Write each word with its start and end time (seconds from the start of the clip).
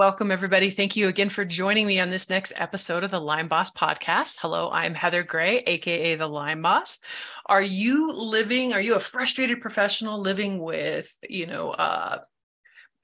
Welcome, 0.00 0.30
everybody. 0.30 0.70
Thank 0.70 0.96
you 0.96 1.08
again 1.08 1.28
for 1.28 1.44
joining 1.44 1.86
me 1.86 2.00
on 2.00 2.08
this 2.08 2.30
next 2.30 2.54
episode 2.56 3.04
of 3.04 3.10
the 3.10 3.20
Lyme 3.20 3.48
Boss 3.48 3.70
podcast. 3.70 4.38
Hello, 4.40 4.70
I'm 4.70 4.94
Heather 4.94 5.22
Gray, 5.22 5.58
AKA 5.58 6.14
the 6.14 6.26
Lyme 6.26 6.62
Boss. 6.62 7.00
Are 7.44 7.60
you 7.60 8.10
living, 8.10 8.72
are 8.72 8.80
you 8.80 8.94
a 8.94 8.98
frustrated 8.98 9.60
professional 9.60 10.18
living 10.18 10.58
with, 10.58 11.14
you 11.28 11.46
know, 11.46 11.72
uh, 11.72 12.20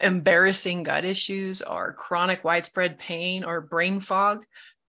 embarrassing 0.00 0.84
gut 0.84 1.04
issues 1.04 1.60
or 1.60 1.92
chronic 1.92 2.44
widespread 2.44 2.98
pain 2.98 3.44
or 3.44 3.60
brain 3.60 4.00
fog? 4.00 4.46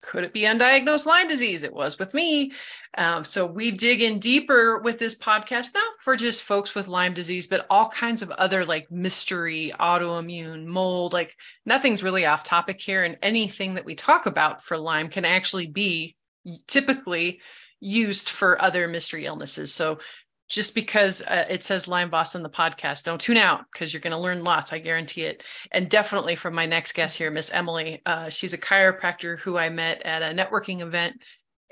Could 0.02 0.24
it 0.24 0.34
be 0.34 0.42
undiagnosed 0.42 1.06
Lyme 1.06 1.28
disease? 1.28 1.64
It 1.64 1.74
was 1.74 2.00
with 2.00 2.14
me. 2.14 2.52
Um, 2.98 3.24
so 3.24 3.46
we 3.46 3.72
dig 3.72 4.02
in 4.02 4.20
deeper 4.20 4.80
with 4.80 5.00
this 5.00 5.18
podcast, 5.18 5.74
not 5.74 5.96
for 6.02 6.16
just 6.16 6.44
folks 6.44 6.76
with 6.76 6.88
Lyme 6.88 7.14
disease, 7.14 7.48
but 7.48 7.66
all 7.70 7.88
kinds 7.88 8.22
of 8.22 8.32
other 8.32 8.66
like 8.66 8.92
mystery, 8.92 9.72
autoimmune, 9.80 10.66
mold. 10.66 11.14
Like 11.14 11.36
nothing's 11.66 12.04
really 12.04 12.26
off 12.26 12.44
topic 12.44 12.82
here. 12.82 13.04
And 13.04 13.18
anything 13.22 13.76
that 13.76 13.86
we 13.86 13.96
talk 13.96 14.26
about 14.26 14.64
for 14.64 14.78
Lyme 14.78 15.10
can 15.10 15.24
actually 15.24 15.68
be 15.68 16.16
typically 16.68 17.42
used 17.80 18.30
for 18.30 18.62
other 18.62 18.88
mystery 18.88 19.26
illnesses. 19.26 19.74
So 19.74 20.00
just 20.52 20.76
because 20.76 21.24
uh, 21.24 21.46
it 21.50 21.64
says 21.64 21.88
Lyme 21.88 22.10
Boss 22.10 22.36
on 22.36 22.44
the 22.44 22.50
podcast, 22.50 23.06
don't 23.06 23.22
tune 23.22 23.38
out 23.38 23.64
because 23.72 23.94
you're 23.94 24.02
going 24.02 24.12
to 24.12 24.20
learn 24.20 24.44
lots. 24.44 24.74
I 24.74 24.80
guarantee 24.80 25.24
it. 25.24 25.44
And 25.72 25.90
definitely 25.90 26.36
from 26.36 26.54
my 26.54 26.66
next 26.66 26.92
guest 26.92 27.18
here, 27.18 27.32
Miss 27.32 27.52
Emily. 27.52 28.02
Uh, 28.06 28.28
she's 28.28 28.54
a 28.54 28.58
chiropractor 28.58 29.40
who 29.40 29.58
I 29.58 29.70
met 29.70 30.02
at 30.04 30.22
a 30.22 30.36
networking 30.36 30.82
event. 30.82 31.24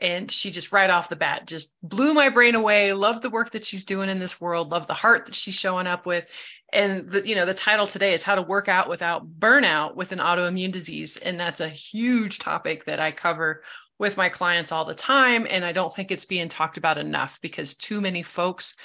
And 0.01 0.31
she 0.31 0.49
just 0.49 0.71
right 0.71 0.89
off 0.89 1.09
the 1.09 1.17
bat 1.17 1.45
just 1.45 1.75
blew 1.83 2.13
my 2.13 2.29
brain 2.29 2.55
away. 2.55 2.93
Love 2.93 3.21
the 3.21 3.29
work 3.29 3.51
that 3.51 3.65
she's 3.65 3.83
doing 3.83 4.07
in 4.07 4.19
this 4.19 4.39
world. 4.39 4.71
Love 4.71 4.87
the 4.87 4.93
heart 4.93 5.25
that 5.25 5.35
she's 5.35 5.59
showing 5.59 5.87
up 5.87 6.05
with. 6.05 6.25
And 6.71 7.09
the, 7.09 7.27
you 7.27 7.35
know, 7.35 7.45
the 7.45 7.53
title 7.53 7.85
today 7.85 8.13
is 8.13 8.23
how 8.23 8.35
to 8.35 8.41
work 8.41 8.69
out 8.69 8.87
without 8.87 9.27
burnout 9.27 9.95
with 9.95 10.13
an 10.13 10.19
autoimmune 10.19 10.71
disease. 10.71 11.17
And 11.17 11.37
that's 11.37 11.59
a 11.59 11.67
huge 11.67 12.39
topic 12.39 12.85
that 12.85 13.01
I 13.01 13.11
cover 13.11 13.61
with 13.99 14.17
my 14.17 14.29
clients 14.29 14.71
all 14.71 14.85
the 14.85 14.95
time. 14.95 15.45
And 15.49 15.63
I 15.63 15.71
don't 15.71 15.93
think 15.93 16.09
it's 16.09 16.25
being 16.25 16.49
talked 16.49 16.77
about 16.77 16.97
enough 16.97 17.39
because 17.41 17.75
too 17.75 18.01
many 18.01 18.23
folks 18.23 18.75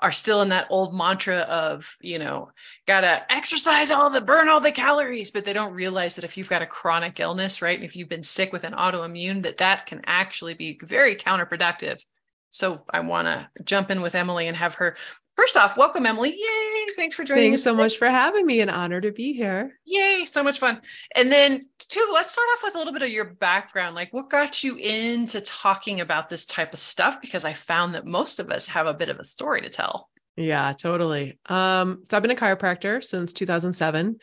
are 0.00 0.12
still 0.12 0.42
in 0.42 0.50
that 0.50 0.66
old 0.68 0.94
mantra 0.94 1.38
of, 1.38 1.96
you 2.02 2.18
know, 2.18 2.50
gotta 2.86 3.24
exercise 3.32 3.90
all 3.90 4.10
the 4.10 4.20
burn 4.20 4.50
all 4.50 4.60
the 4.60 4.70
calories, 4.72 5.30
but 5.30 5.46
they 5.46 5.54
don't 5.54 5.72
realize 5.72 6.16
that 6.16 6.24
if 6.24 6.36
you've 6.36 6.50
got 6.50 6.60
a 6.60 6.66
chronic 6.66 7.18
illness, 7.18 7.62
right? 7.62 7.78
And 7.78 7.84
if 7.84 7.96
you've 7.96 8.08
been 8.08 8.22
sick 8.22 8.52
with 8.52 8.64
an 8.64 8.74
autoimmune, 8.74 9.42
that 9.44 9.56
that 9.58 9.86
can 9.86 10.02
actually 10.04 10.52
be 10.52 10.78
very 10.82 11.16
counterproductive. 11.16 12.02
So 12.50 12.84
I 12.90 13.00
want 13.00 13.28
to 13.28 13.48
jump 13.64 13.90
in 13.90 14.02
with 14.02 14.14
Emily 14.14 14.48
and 14.48 14.56
have 14.56 14.74
her 14.74 14.96
First 15.36 15.58
off, 15.58 15.76
welcome, 15.76 16.06
Emily. 16.06 16.30
Yay. 16.30 16.75
Thanks 16.94 17.16
for 17.16 17.24
joining 17.24 17.50
Thanks 17.50 17.62
so 17.62 17.74
much 17.74 17.98
for 17.98 18.08
having 18.08 18.46
me. 18.46 18.60
An 18.60 18.70
honor 18.70 19.00
to 19.00 19.12
be 19.12 19.32
here. 19.32 19.78
Yay. 19.84 20.24
So 20.26 20.42
much 20.42 20.58
fun. 20.58 20.80
And 21.14 21.32
then, 21.32 21.60
two, 21.78 22.08
let's 22.12 22.32
start 22.32 22.46
off 22.54 22.60
with 22.62 22.74
a 22.74 22.78
little 22.78 22.92
bit 22.92 23.02
of 23.02 23.10
your 23.10 23.24
background. 23.24 23.94
Like, 23.94 24.12
what 24.12 24.30
got 24.30 24.62
you 24.62 24.76
into 24.76 25.40
talking 25.40 26.00
about 26.00 26.28
this 26.28 26.46
type 26.46 26.72
of 26.72 26.78
stuff? 26.78 27.20
Because 27.20 27.44
I 27.44 27.54
found 27.54 27.94
that 27.94 28.06
most 28.06 28.38
of 28.38 28.50
us 28.50 28.68
have 28.68 28.86
a 28.86 28.94
bit 28.94 29.08
of 29.08 29.18
a 29.18 29.24
story 29.24 29.62
to 29.62 29.68
tell. 29.68 30.08
Yeah, 30.36 30.72
totally. 30.78 31.38
Um, 31.46 32.04
so 32.10 32.16
I've 32.16 32.22
been 32.22 32.30
a 32.30 32.36
chiropractor 32.36 33.02
since 33.02 33.32
2007. 33.32 34.18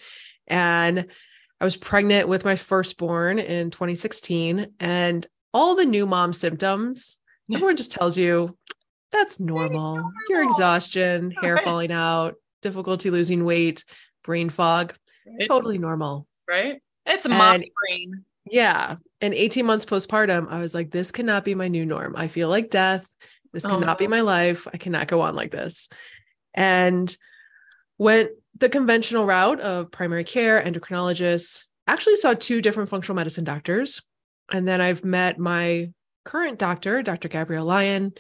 And 0.48 1.05
I 1.59 1.64
was 1.64 1.77
pregnant 1.77 2.27
with 2.27 2.45
my 2.45 2.55
firstborn 2.55 3.39
in 3.39 3.72
2016. 3.72 4.73
And 4.80 5.27
all 5.53 5.75
the 5.75 5.86
new 5.86 6.05
mom 6.05 6.33
symptoms, 6.33 7.17
everyone 7.52 7.75
just 7.75 7.92
tells 7.92 8.17
you 8.17 8.58
that's 9.11 9.39
normal. 9.39 9.95
normal. 9.95 10.11
Your 10.27 10.44
exhaustion, 10.44 11.31
hair 11.42 11.53
right. 11.55 11.64
falling 11.64 11.92
out, 11.92 12.36
difficulty 12.64 13.11
losing 13.11 13.45
weight, 13.45 13.86
brain 14.23 14.49
fog, 14.49 14.95
right. 15.27 15.48
totally 15.48 15.77
normal. 15.77 16.27
Right? 16.49 16.82
It's 17.05 17.26
a 17.26 17.30
mom 17.30 17.64
brain. 17.87 18.26
Yeah. 18.45 18.95
And 19.21 19.33
18 19.33 19.65
months 19.65 19.86
postpartum, 19.86 20.49
I 20.49 20.60
was 20.60 20.73
like, 20.73 20.89
this 20.89 21.11
cannot 21.11 21.45
be 21.45 21.55
my 21.55 21.67
new 21.67 21.86
norm. 21.86 22.15
I 22.17 22.27
feel 22.27 22.49
like 22.49 22.70
death. 22.70 23.08
This 23.54 23.65
oh, 23.65 23.70
cannot 23.70 23.98
oh. 23.98 23.99
be 23.99 24.08
my 24.08 24.21
life. 24.21 24.67
I 24.73 24.77
cannot 24.77 25.08
go 25.08 25.21
on 25.21 25.36
like 25.36 25.52
this. 25.52 25.89
And 26.54 27.15
went 27.98 28.32
the 28.58 28.70
conventional 28.70 29.26
route 29.26 29.60
of 29.61 29.92
primary 29.92 30.23
care, 30.23 30.61
endocrinologists, 30.61 31.66
actually 31.87 32.16
saw 32.16 32.33
two 32.33 32.61
different 32.61 32.89
functional 32.89 33.16
medicine 33.16 33.43
doctors. 33.43 34.02
And 34.52 34.67
then 34.67 34.82
I've 34.82 35.04
met 35.04 35.39
my 35.39 35.92
current 36.26 36.60
doctor, 36.60 37.02
Dr. 37.02 37.30
Gabrielle 37.30 37.66
Lyon, 37.66 38.14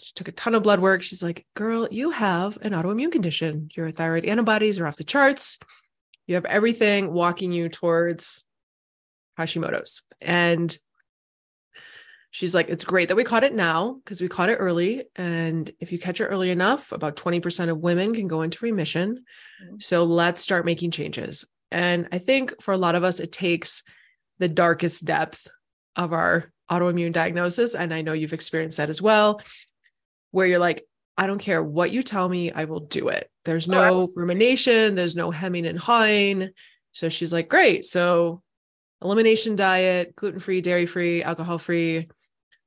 she 0.00 0.12
took 0.14 0.28
a 0.28 0.32
ton 0.32 0.54
of 0.54 0.62
blood 0.62 0.80
work. 0.80 1.02
She's 1.02 1.22
like, 1.22 1.44
girl, 1.54 1.88
you 1.90 2.10
have 2.10 2.56
an 2.62 2.72
autoimmune 2.72 3.12
condition. 3.12 3.68
Your 3.74 3.90
thyroid 3.90 4.24
antibodies 4.24 4.78
are 4.78 4.86
off 4.86 4.96
the 4.96 5.04
charts. 5.04 5.58
You 6.26 6.36
have 6.36 6.44
everything 6.44 7.12
walking 7.12 7.52
you 7.52 7.68
towards 7.68 8.44
Hashimoto's. 9.38 10.02
And 10.20 10.76
she's 12.30 12.54
like, 12.54 12.68
it's 12.68 12.84
great 12.84 13.08
that 13.08 13.16
we 13.16 13.24
caught 13.24 13.44
it 13.44 13.54
now 13.54 13.98
because 14.04 14.20
we 14.20 14.28
caught 14.28 14.50
it 14.50 14.56
early. 14.56 15.04
And 15.16 15.68
if 15.80 15.90
you 15.90 15.98
catch 15.98 16.20
it 16.20 16.26
early 16.26 16.50
enough, 16.50 16.92
about 16.92 17.16
20% 17.16 17.68
of 17.68 17.78
women 17.78 18.14
can 18.14 18.28
go 18.28 18.42
into 18.42 18.64
remission. 18.64 19.24
Mm-hmm. 19.64 19.76
So 19.78 20.04
let's 20.04 20.40
start 20.40 20.64
making 20.64 20.92
changes. 20.92 21.44
And 21.72 22.08
I 22.12 22.18
think 22.18 22.62
for 22.62 22.72
a 22.72 22.78
lot 22.78 22.94
of 22.94 23.04
us, 23.04 23.18
it 23.18 23.32
takes 23.32 23.82
the 24.38 24.48
darkest 24.48 25.04
depth 25.04 25.48
of 25.96 26.12
our 26.12 26.52
autoimmune 26.70 27.12
diagnosis. 27.12 27.74
And 27.74 27.92
I 27.92 28.02
know 28.02 28.12
you've 28.12 28.32
experienced 28.32 28.76
that 28.76 28.90
as 28.90 29.02
well 29.02 29.40
where 30.30 30.46
you're 30.46 30.58
like, 30.58 30.84
I 31.16 31.26
don't 31.26 31.40
care 31.40 31.62
what 31.62 31.90
you 31.90 32.02
tell 32.02 32.28
me, 32.28 32.52
I 32.52 32.66
will 32.66 32.80
do 32.80 33.08
it. 33.08 33.28
There's 33.44 33.68
oh, 33.68 33.72
no 33.72 33.88
oh, 34.00 34.08
rumination, 34.14 34.94
there's 34.94 35.16
no 35.16 35.30
hemming 35.30 35.66
and 35.66 35.78
hawing. 35.78 36.50
So 36.92 37.08
she's 37.08 37.32
like, 37.32 37.48
great. 37.48 37.84
So 37.84 38.42
elimination 39.02 39.56
diet, 39.56 40.14
gluten 40.14 40.40
free, 40.40 40.60
dairy 40.60 40.86
free, 40.86 41.22
alcohol 41.22 41.58
free, 41.58 42.08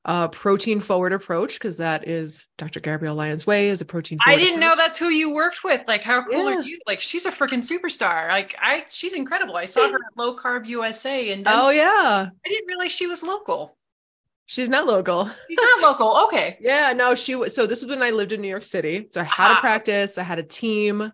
uh, 0.03 0.27
protein 0.29 0.79
forward 0.79 1.13
approach, 1.13 1.53
because 1.53 1.77
that 1.77 2.07
is 2.07 2.47
Dr. 2.57 2.79
Gabrielle 2.79 3.15
Lyon's 3.15 3.45
way 3.45 3.69
is 3.69 3.81
a 3.81 3.85
protein. 3.85 4.17
I 4.25 4.35
didn't 4.35 4.55
approach. 4.55 4.61
know 4.61 4.75
that's 4.75 4.97
who 4.97 5.09
you 5.09 5.33
worked 5.33 5.63
with. 5.63 5.83
Like, 5.87 6.01
how 6.01 6.23
cool 6.23 6.49
yeah. 6.49 6.55
are 6.57 6.61
you? 6.61 6.79
Like, 6.87 6.99
she's 6.99 7.25
a 7.25 7.31
freaking 7.31 7.59
superstar. 7.59 8.29
Like, 8.29 8.55
I, 8.59 8.85
she's 8.89 9.13
incredible. 9.13 9.55
I 9.55 9.65
saw 9.65 9.89
her 9.89 9.95
at 9.95 10.17
Low 10.17 10.35
Carb 10.35 10.65
USA, 10.67 11.31
and 11.31 11.45
oh 11.47 11.69
yeah, 11.69 12.29
I 12.45 12.49
didn't 12.49 12.67
realize 12.67 12.91
she 12.91 13.07
was 13.07 13.21
local. 13.21 13.77
She's 14.51 14.67
not 14.67 14.85
local. 14.85 15.29
She's 15.47 15.57
not 15.57 15.81
local. 15.81 16.17
Okay. 16.25 16.57
yeah, 16.59 16.91
no, 16.91 17.15
she 17.15 17.35
was. 17.35 17.55
So 17.55 17.65
this 17.65 17.81
was 17.81 17.89
when 17.89 18.03
I 18.03 18.09
lived 18.09 18.33
in 18.33 18.41
New 18.41 18.49
York 18.49 18.63
City. 18.63 19.07
So 19.11 19.21
I 19.21 19.23
had 19.23 19.51
a 19.51 19.53
ah. 19.53 19.59
practice, 19.61 20.17
I 20.17 20.23
had 20.23 20.39
a 20.39 20.43
team, 20.43 21.13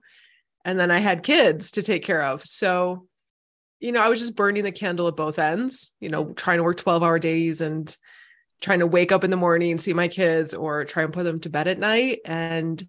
and 0.65 0.79
then 0.79 0.89
I 0.89 0.97
had 0.97 1.21
kids 1.21 1.69
to 1.73 1.83
take 1.83 2.03
care 2.03 2.23
of. 2.23 2.43
So, 2.47 3.05
you 3.79 3.91
know, 3.91 4.01
I 4.01 4.09
was 4.09 4.17
just 4.17 4.35
burning 4.35 4.63
the 4.63 4.71
candle 4.71 5.07
at 5.07 5.15
both 5.15 5.37
ends, 5.37 5.93
you 5.99 6.09
know, 6.09 6.33
trying 6.33 6.57
to 6.57 6.63
work 6.63 6.77
12 6.77 7.03
hour 7.03 7.19
days 7.19 7.61
and 7.61 7.95
trying 8.59 8.79
to 8.79 8.87
wake 8.87 9.11
up 9.11 9.23
in 9.23 9.29
the 9.29 9.37
morning 9.37 9.69
and 9.69 9.79
see 9.79 9.93
my 9.93 10.07
kids 10.07 10.55
or 10.55 10.83
try 10.83 11.03
and 11.03 11.13
put 11.13 11.21
them 11.21 11.39
to 11.41 11.49
bed 11.49 11.67
at 11.67 11.77
night. 11.77 12.21
And 12.25 12.83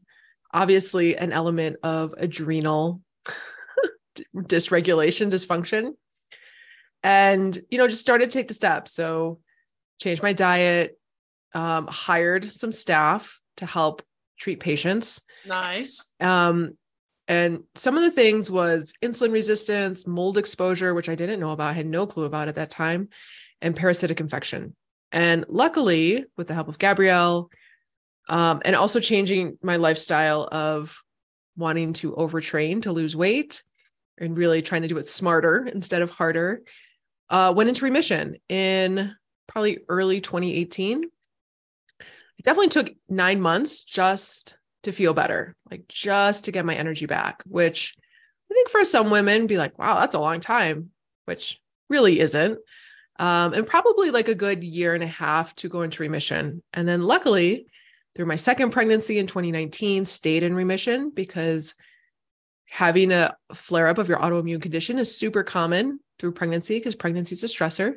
obviously, 0.54 1.14
an 1.18 1.30
element 1.30 1.76
of 1.82 2.14
adrenal 2.16 3.02
dysregulation, 4.34 5.30
dysfunction. 5.30 5.92
And, 7.02 7.56
you 7.68 7.76
know, 7.76 7.86
just 7.86 8.00
started 8.00 8.30
to 8.30 8.38
take 8.38 8.48
the 8.48 8.54
steps. 8.54 8.94
So, 8.94 9.40
changed 9.98 10.22
my 10.22 10.32
diet, 10.32 10.98
um, 11.54 11.86
hired 11.86 12.50
some 12.52 12.72
staff 12.72 13.40
to 13.56 13.66
help 13.66 14.02
treat 14.38 14.60
patients. 14.60 15.22
Nice. 15.46 16.14
Um, 16.20 16.76
and 17.26 17.64
some 17.74 17.96
of 17.96 18.02
the 18.02 18.10
things 18.10 18.50
was 18.50 18.94
insulin 19.02 19.32
resistance, 19.32 20.06
mold 20.06 20.38
exposure, 20.38 20.94
which 20.94 21.08
I 21.08 21.14
didn't 21.14 21.40
know 21.40 21.52
about, 21.52 21.70
I 21.70 21.74
had 21.74 21.86
no 21.86 22.06
clue 22.06 22.24
about 22.24 22.48
at 22.48 22.56
that 22.56 22.70
time, 22.70 23.08
and 23.60 23.76
parasitic 23.76 24.20
infection. 24.20 24.74
And 25.12 25.44
luckily, 25.48 26.24
with 26.36 26.48
the 26.48 26.54
help 26.54 26.68
of 26.68 26.78
Gabrielle, 26.78 27.50
um, 28.28 28.62
and 28.64 28.76
also 28.76 29.00
changing 29.00 29.58
my 29.62 29.76
lifestyle 29.76 30.48
of 30.50 31.02
wanting 31.56 31.92
to 31.94 32.12
overtrain 32.12 32.82
to 32.82 32.92
lose 32.92 33.16
weight 33.16 33.62
and 34.18 34.36
really 34.36 34.62
trying 34.62 34.82
to 34.82 34.88
do 34.88 34.98
it 34.98 35.08
smarter 35.08 35.66
instead 35.66 36.02
of 36.02 36.10
harder, 36.10 36.62
uh, 37.30 37.52
went 37.56 37.68
into 37.68 37.84
remission 37.84 38.36
in 38.48 39.14
probably 39.48 39.80
early 39.88 40.20
2018. 40.20 41.02
It 41.02 42.44
definitely 42.44 42.68
took 42.68 42.94
nine 43.08 43.40
months 43.40 43.82
just 43.82 44.56
to 44.84 44.92
feel 44.92 45.14
better, 45.14 45.56
like 45.70 45.88
just 45.88 46.44
to 46.44 46.52
get 46.52 46.64
my 46.64 46.76
energy 46.76 47.06
back, 47.06 47.42
which 47.46 47.96
I 48.50 48.54
think 48.54 48.68
for 48.68 48.84
some 48.84 49.10
women 49.10 49.48
be 49.48 49.58
like, 49.58 49.76
wow, 49.78 49.98
that's 49.98 50.14
a 50.14 50.20
long 50.20 50.38
time, 50.38 50.90
which 51.24 51.60
really 51.90 52.20
isn't. 52.20 52.58
Um, 53.18 53.52
and 53.52 53.66
probably 53.66 54.12
like 54.12 54.28
a 54.28 54.34
good 54.34 54.62
year 54.62 54.94
and 54.94 55.02
a 55.02 55.08
half 55.08 55.54
to 55.56 55.68
go 55.68 55.82
into 55.82 56.04
remission. 56.04 56.62
And 56.72 56.86
then 56.86 57.02
luckily, 57.02 57.66
through 58.14 58.26
my 58.26 58.36
second 58.36 58.70
pregnancy 58.70 59.18
in 59.18 59.26
2019, 59.26 60.04
stayed 60.04 60.44
in 60.44 60.54
remission 60.54 61.10
because 61.10 61.74
having 62.68 63.10
a 63.10 63.36
flare 63.54 63.88
up 63.88 63.98
of 63.98 64.08
your 64.08 64.18
autoimmune 64.18 64.62
condition 64.62 64.98
is 64.98 65.16
super 65.16 65.42
common 65.42 65.98
through 66.18 66.32
pregnancy 66.32 66.78
because 66.78 66.94
pregnancy 66.94 67.34
is 67.34 67.42
a 67.42 67.46
stressor 67.46 67.94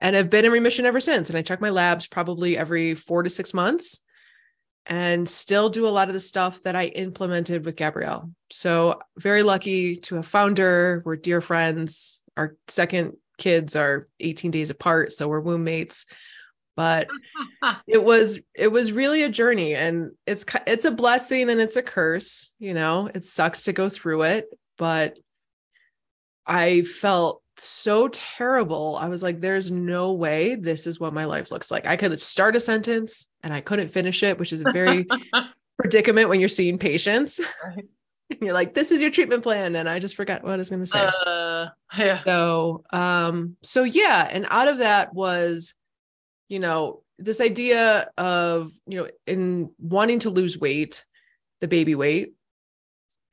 and 0.00 0.14
I've 0.16 0.30
been 0.30 0.44
in 0.44 0.52
remission 0.52 0.86
ever 0.86 1.00
since. 1.00 1.28
And 1.28 1.38
I 1.38 1.42
check 1.42 1.60
my 1.60 1.70
labs 1.70 2.06
probably 2.06 2.56
every 2.56 2.94
four 2.94 3.22
to 3.22 3.30
six 3.30 3.54
months. 3.54 4.02
and 4.88 5.28
still 5.28 5.68
do 5.68 5.84
a 5.84 5.88
lot 5.90 6.06
of 6.06 6.14
the 6.14 6.20
stuff 6.20 6.62
that 6.62 6.76
I 6.76 6.86
implemented 6.86 7.64
with 7.64 7.74
Gabrielle. 7.74 8.30
So, 8.50 9.00
very 9.18 9.42
lucky 9.42 9.96
to 9.96 10.14
have 10.14 10.28
found 10.28 10.58
her. 10.58 11.02
We're 11.04 11.16
dear 11.16 11.40
friends. 11.40 12.20
Our 12.36 12.56
second 12.68 13.16
kids 13.36 13.74
are 13.74 14.06
18 14.20 14.52
days 14.52 14.70
apart, 14.70 15.12
so 15.12 15.26
we're 15.26 15.40
womb 15.40 15.64
mates. 15.64 16.06
But 16.76 17.08
it 17.88 18.02
was 18.02 18.38
it 18.54 18.68
was 18.68 18.92
really 18.92 19.22
a 19.22 19.28
journey 19.28 19.74
and 19.74 20.12
it's 20.26 20.44
it's 20.68 20.84
a 20.84 20.90
blessing 20.92 21.48
and 21.50 21.60
it's 21.60 21.76
a 21.76 21.82
curse, 21.82 22.52
you 22.60 22.72
know. 22.74 23.10
It 23.12 23.24
sucks 23.24 23.64
to 23.64 23.72
go 23.72 23.88
through 23.88 24.22
it, 24.22 24.46
but 24.78 25.18
I 26.46 26.82
felt 26.82 27.42
so 27.58 28.08
terrible. 28.08 28.96
I 29.00 29.08
was 29.08 29.22
like, 29.22 29.38
there's 29.38 29.70
no 29.70 30.12
way 30.12 30.56
this 30.56 30.86
is 30.86 31.00
what 31.00 31.14
my 31.14 31.24
life 31.24 31.50
looks 31.50 31.70
like. 31.70 31.86
I 31.86 31.96
could 31.96 32.20
start 32.20 32.56
a 32.56 32.60
sentence 32.60 33.28
and 33.42 33.52
I 33.52 33.60
couldn't 33.60 33.88
finish 33.88 34.22
it, 34.22 34.38
which 34.38 34.52
is 34.52 34.60
a 34.60 34.72
very 34.72 35.06
predicament 35.78 36.28
when 36.28 36.40
you're 36.40 36.48
seeing 36.48 36.78
patients. 36.78 37.40
Right. 37.64 37.84
you're 38.40 38.52
like, 38.52 38.74
this 38.74 38.92
is 38.92 39.00
your 39.00 39.10
treatment 39.10 39.42
plan. 39.42 39.76
And 39.76 39.88
I 39.88 39.98
just 39.98 40.16
forgot 40.16 40.42
what 40.42 40.52
I 40.52 40.56
was 40.56 40.70
going 40.70 40.80
to 40.80 40.86
say. 40.86 41.08
Uh, 41.26 41.68
yeah. 41.96 42.22
So, 42.24 42.84
um, 42.90 43.56
so 43.62 43.84
yeah. 43.84 44.28
And 44.30 44.46
out 44.50 44.68
of 44.68 44.78
that 44.78 45.14
was, 45.14 45.74
you 46.48 46.58
know, 46.58 47.02
this 47.18 47.40
idea 47.40 48.10
of, 48.18 48.70
you 48.86 48.98
know, 48.98 49.08
in 49.26 49.70
wanting 49.78 50.18
to 50.20 50.30
lose 50.30 50.58
weight, 50.58 51.04
the 51.60 51.68
baby 51.68 51.94
weight, 51.94 52.34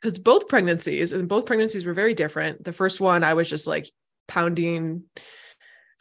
because 0.01 0.19
both 0.19 0.47
pregnancies 0.47 1.13
and 1.13 1.27
both 1.27 1.45
pregnancies 1.45 1.85
were 1.85 1.93
very 1.93 2.13
different. 2.13 2.63
The 2.63 2.73
first 2.73 3.01
one, 3.01 3.23
I 3.23 3.33
was 3.33 3.49
just 3.49 3.67
like 3.67 3.89
pounding 4.27 5.03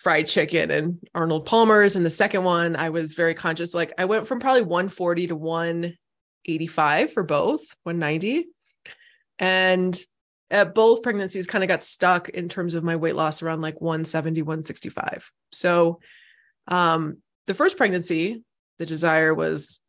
fried 0.03 0.27
chicken 0.27 0.71
and 0.71 0.99
Arnold 1.15 1.47
Palmer's. 1.47 1.95
And 1.95 2.05
the 2.05 2.11
second 2.11 2.43
one, 2.43 2.75
I 2.75 2.91
was 2.91 3.15
very 3.15 3.35
conscious. 3.35 3.73
Like 3.73 3.93
I 3.99 4.05
went 4.05 4.27
from 4.27 4.41
probably 4.41 4.63
140 4.63 5.29
to 5.29 5.37
185 5.37 7.13
for 7.13 7.23
both, 7.23 7.65
190. 7.85 8.49
And 9.39 9.99
at 10.51 10.75
both 10.75 11.03
pregnancies, 11.03 11.47
kind 11.47 11.65
of 11.65 11.69
got 11.69 11.83
stuck 11.83 12.29
in 12.29 12.49
terms 12.49 12.75
of 12.75 12.85
my 12.85 12.97
weight 12.97 13.15
loss 13.15 13.43
around 13.43 13.61
like 13.61 13.81
170, 13.81 14.43
165. 14.43 15.31
So 15.53 16.01
um 16.69 17.19
the 17.47 17.55
first 17.55 17.77
pregnancy, 17.77 18.43
the 18.79 18.87
desire 18.87 19.35
was 19.35 19.81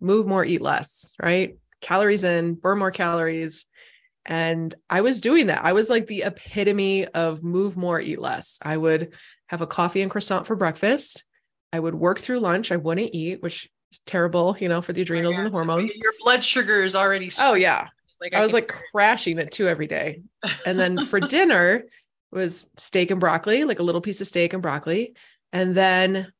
move 0.00 0.26
more, 0.26 0.44
eat 0.44 0.60
less, 0.60 1.14
right? 1.20 1.56
Calories 1.80 2.24
in, 2.24 2.54
burn 2.54 2.78
more 2.78 2.90
calories. 2.90 3.66
And 4.26 4.74
I 4.90 5.00
was 5.00 5.20
doing 5.20 5.46
that. 5.46 5.64
I 5.64 5.72
was 5.72 5.88
like 5.88 6.06
the 6.06 6.22
epitome 6.22 7.06
of 7.06 7.44
move 7.44 7.76
more, 7.76 8.00
eat 8.00 8.20
less. 8.20 8.58
I 8.60 8.76
would 8.76 9.14
have 9.46 9.60
a 9.60 9.66
coffee 9.66 10.02
and 10.02 10.10
croissant 10.10 10.46
for 10.46 10.56
breakfast. 10.56 11.24
I 11.72 11.78
would 11.78 11.94
work 11.94 12.18
through 12.18 12.40
lunch. 12.40 12.72
I 12.72 12.76
wouldn't 12.76 13.14
eat, 13.14 13.40
which 13.40 13.70
is 13.92 14.00
terrible, 14.00 14.56
you 14.58 14.68
know, 14.68 14.82
for 14.82 14.92
the 14.92 15.00
oh, 15.00 15.02
adrenals 15.02 15.36
oh, 15.36 15.38
yeah. 15.38 15.44
and 15.44 15.46
the 15.46 15.56
hormones. 15.56 15.96
Your 15.98 16.12
blood 16.22 16.44
sugar 16.44 16.82
is 16.82 16.96
already. 16.96 17.30
Oh 17.40 17.54
yeah. 17.54 17.88
Like 18.20 18.34
I, 18.34 18.38
I 18.38 18.42
was 18.42 18.52
like 18.52 18.72
crashing 18.92 19.38
at 19.38 19.52
two 19.52 19.68
every 19.68 19.86
day. 19.86 20.22
And 20.66 20.78
then 20.78 21.04
for 21.04 21.20
dinner 21.20 21.84
was 22.32 22.68
steak 22.76 23.10
and 23.10 23.20
broccoli, 23.20 23.64
like 23.64 23.80
a 23.80 23.82
little 23.82 24.00
piece 24.00 24.20
of 24.20 24.26
steak 24.26 24.52
and 24.52 24.62
broccoli. 24.62 25.14
And 25.52 25.74
then 25.74 26.32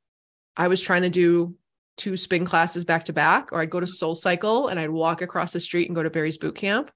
I 0.56 0.69
was 0.69 0.81
trying 0.81 1.03
to 1.03 1.11
do 1.11 1.55
two 1.97 2.17
spin 2.17 2.44
classes 2.44 2.85
back 2.85 3.05
to 3.05 3.12
back, 3.12 3.53
or 3.53 3.61
I'd 3.61 3.71
go 3.71 3.81
to 3.81 3.87
mm-hmm. 3.87 3.93
Soul 3.93 4.15
Cycle 4.15 4.69
and 4.69 4.79
I'd 4.79 4.91
walk 4.91 5.23
across 5.23 5.53
the 5.53 5.61
street 5.61 5.88
and 5.88 5.97
go 5.97 6.03
to 6.03 6.11
Barry's 6.11 6.38
boot 6.38 6.55
camp. 6.55 6.91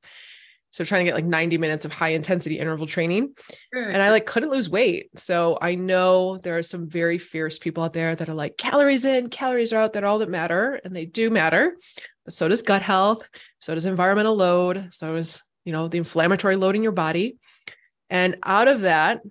So 0.70 0.84
trying 0.84 1.00
to 1.00 1.04
get 1.04 1.14
like 1.14 1.24
90 1.24 1.58
minutes 1.58 1.84
of 1.84 1.92
high 1.92 2.10
intensity 2.10 2.58
interval 2.58 2.86
training. 2.86 3.34
And 3.72 4.00
I 4.00 4.10
like 4.10 4.26
couldn't 4.26 4.50
lose 4.50 4.70
weight. 4.70 5.10
So 5.18 5.58
I 5.60 5.74
know 5.74 6.38
there 6.38 6.56
are 6.56 6.62
some 6.62 6.88
very 6.88 7.18
fierce 7.18 7.58
people 7.58 7.82
out 7.82 7.92
there 7.92 8.14
that 8.14 8.28
are 8.28 8.34
like 8.34 8.56
calories 8.56 9.04
in, 9.04 9.30
calories 9.30 9.72
are 9.72 9.80
out, 9.80 9.94
that 9.94 10.04
all 10.04 10.20
that 10.20 10.28
matter. 10.28 10.80
And 10.84 10.94
they 10.94 11.06
do 11.06 11.28
matter. 11.28 11.76
But 12.24 12.34
so 12.34 12.46
does 12.46 12.62
gut 12.62 12.82
health. 12.82 13.28
So 13.58 13.74
does 13.74 13.86
environmental 13.86 14.36
load. 14.36 14.94
So 14.94 15.16
is, 15.16 15.42
you 15.64 15.72
know, 15.72 15.88
the 15.88 15.98
inflammatory 15.98 16.56
load 16.56 16.76
in 16.76 16.82
your 16.82 16.92
body. 16.92 17.36
And 18.08 18.36
out 18.44 18.68
of 18.68 18.82
that, 18.82 19.22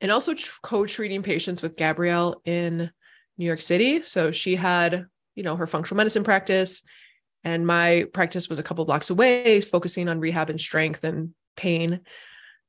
and 0.00 0.12
also 0.12 0.34
co-treating 0.62 1.24
patients 1.24 1.62
with 1.62 1.76
Gabrielle 1.76 2.40
in 2.44 2.90
New 3.36 3.46
York 3.46 3.60
City. 3.60 4.02
So 4.04 4.30
she 4.30 4.54
had, 4.54 5.06
you 5.34 5.42
know, 5.42 5.56
her 5.56 5.66
functional 5.66 5.96
medicine 5.96 6.22
practice 6.22 6.82
and 7.44 7.66
my 7.66 8.06
practice 8.12 8.48
was 8.48 8.58
a 8.58 8.62
couple 8.62 8.84
blocks 8.84 9.10
away, 9.10 9.60
focusing 9.60 10.08
on 10.08 10.20
rehab 10.20 10.50
and 10.50 10.60
strength 10.60 11.04
and 11.04 11.34
pain, 11.56 12.00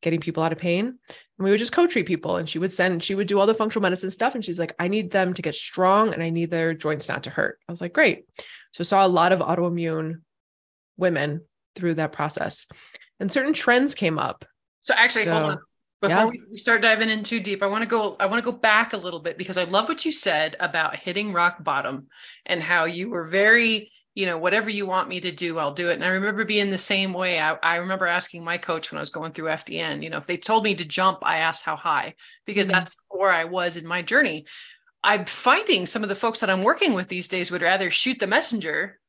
getting 0.01 0.19
people 0.19 0.43
out 0.43 0.51
of 0.51 0.57
pain. 0.57 0.85
And 0.87 1.45
we 1.45 1.49
would 1.49 1.59
just 1.59 1.71
co-treat 1.71 2.05
people. 2.05 2.37
And 2.37 2.47
she 2.47 2.59
would 2.59 2.71
send, 2.71 3.03
she 3.03 3.15
would 3.15 3.27
do 3.27 3.39
all 3.39 3.47
the 3.47 3.53
functional 3.53 3.81
medicine 3.81 4.11
stuff. 4.11 4.35
And 4.35 4.43
she's 4.43 4.59
like, 4.59 4.73
I 4.79 4.87
need 4.87 5.11
them 5.11 5.33
to 5.33 5.41
get 5.41 5.55
strong 5.55 6.13
and 6.13 6.21
I 6.21 6.29
need 6.29 6.51
their 6.51 6.73
joints 6.73 7.09
not 7.09 7.23
to 7.23 7.29
hurt. 7.29 7.59
I 7.67 7.71
was 7.71 7.81
like, 7.81 7.93
great. 7.93 8.25
So 8.73 8.83
saw 8.83 9.05
a 9.05 9.07
lot 9.07 9.31
of 9.31 9.39
autoimmune 9.39 10.21
women 10.97 11.41
through 11.75 11.95
that 11.95 12.11
process. 12.11 12.67
And 13.19 13.31
certain 13.31 13.53
trends 13.53 13.95
came 13.95 14.19
up. 14.19 14.45
So 14.81 14.93
actually, 14.95 15.25
so, 15.25 15.31
hold 15.31 15.43
on. 15.43 15.59
Before 16.01 16.33
yeah. 16.33 16.41
we 16.49 16.57
start 16.57 16.81
diving 16.81 17.09
in 17.09 17.23
too 17.23 17.41
deep, 17.41 17.61
I 17.61 17.67
want 17.67 17.83
to 17.83 17.89
go, 17.89 18.15
I 18.21 18.27
want 18.27 18.41
to 18.43 18.51
go 18.51 18.57
back 18.57 18.93
a 18.93 18.97
little 18.97 19.19
bit 19.19 19.37
because 19.37 19.57
I 19.57 19.65
love 19.65 19.89
what 19.89 20.05
you 20.05 20.13
said 20.13 20.55
about 20.61 20.95
hitting 20.95 21.33
rock 21.33 21.61
bottom 21.61 22.07
and 22.45 22.63
how 22.63 22.85
you 22.85 23.09
were 23.09 23.27
very 23.27 23.91
you 24.19 24.25
know, 24.25 24.37
whatever 24.37 24.69
you 24.69 24.85
want 24.85 25.07
me 25.07 25.21
to 25.21 25.31
do, 25.31 25.57
I'll 25.57 25.73
do 25.73 25.89
it. 25.89 25.93
And 25.93 26.03
I 26.03 26.09
remember 26.09 26.43
being 26.43 26.71
the 26.71 26.77
same 26.77 27.13
way. 27.13 27.39
I, 27.39 27.53
I 27.63 27.77
remember 27.77 28.05
asking 28.05 28.43
my 28.43 28.57
coach 28.57 28.91
when 28.91 28.97
I 28.97 28.99
was 28.99 29.11
going 29.11 29.31
through 29.31 29.47
FDN, 29.47 30.03
you 30.03 30.09
know, 30.09 30.17
if 30.17 30.27
they 30.27 30.35
told 30.35 30.65
me 30.65 30.75
to 30.75 30.85
jump, 30.85 31.19
I 31.21 31.37
asked 31.37 31.63
how 31.63 31.77
high, 31.77 32.15
because 32.45 32.67
mm-hmm. 32.67 32.79
that's 32.79 32.99
where 33.07 33.31
I 33.31 33.45
was 33.45 33.77
in 33.77 33.87
my 33.87 34.01
journey. 34.01 34.45
I'm 35.05 35.23
finding 35.23 35.85
some 35.85 36.03
of 36.03 36.09
the 36.09 36.15
folks 36.15 36.41
that 36.41 36.49
I'm 36.49 36.63
working 36.63 36.93
with 36.93 37.07
these 37.07 37.29
days 37.29 37.49
would 37.49 37.61
rather 37.61 37.89
shoot 37.89 38.19
the 38.19 38.27
messenger, 38.27 38.99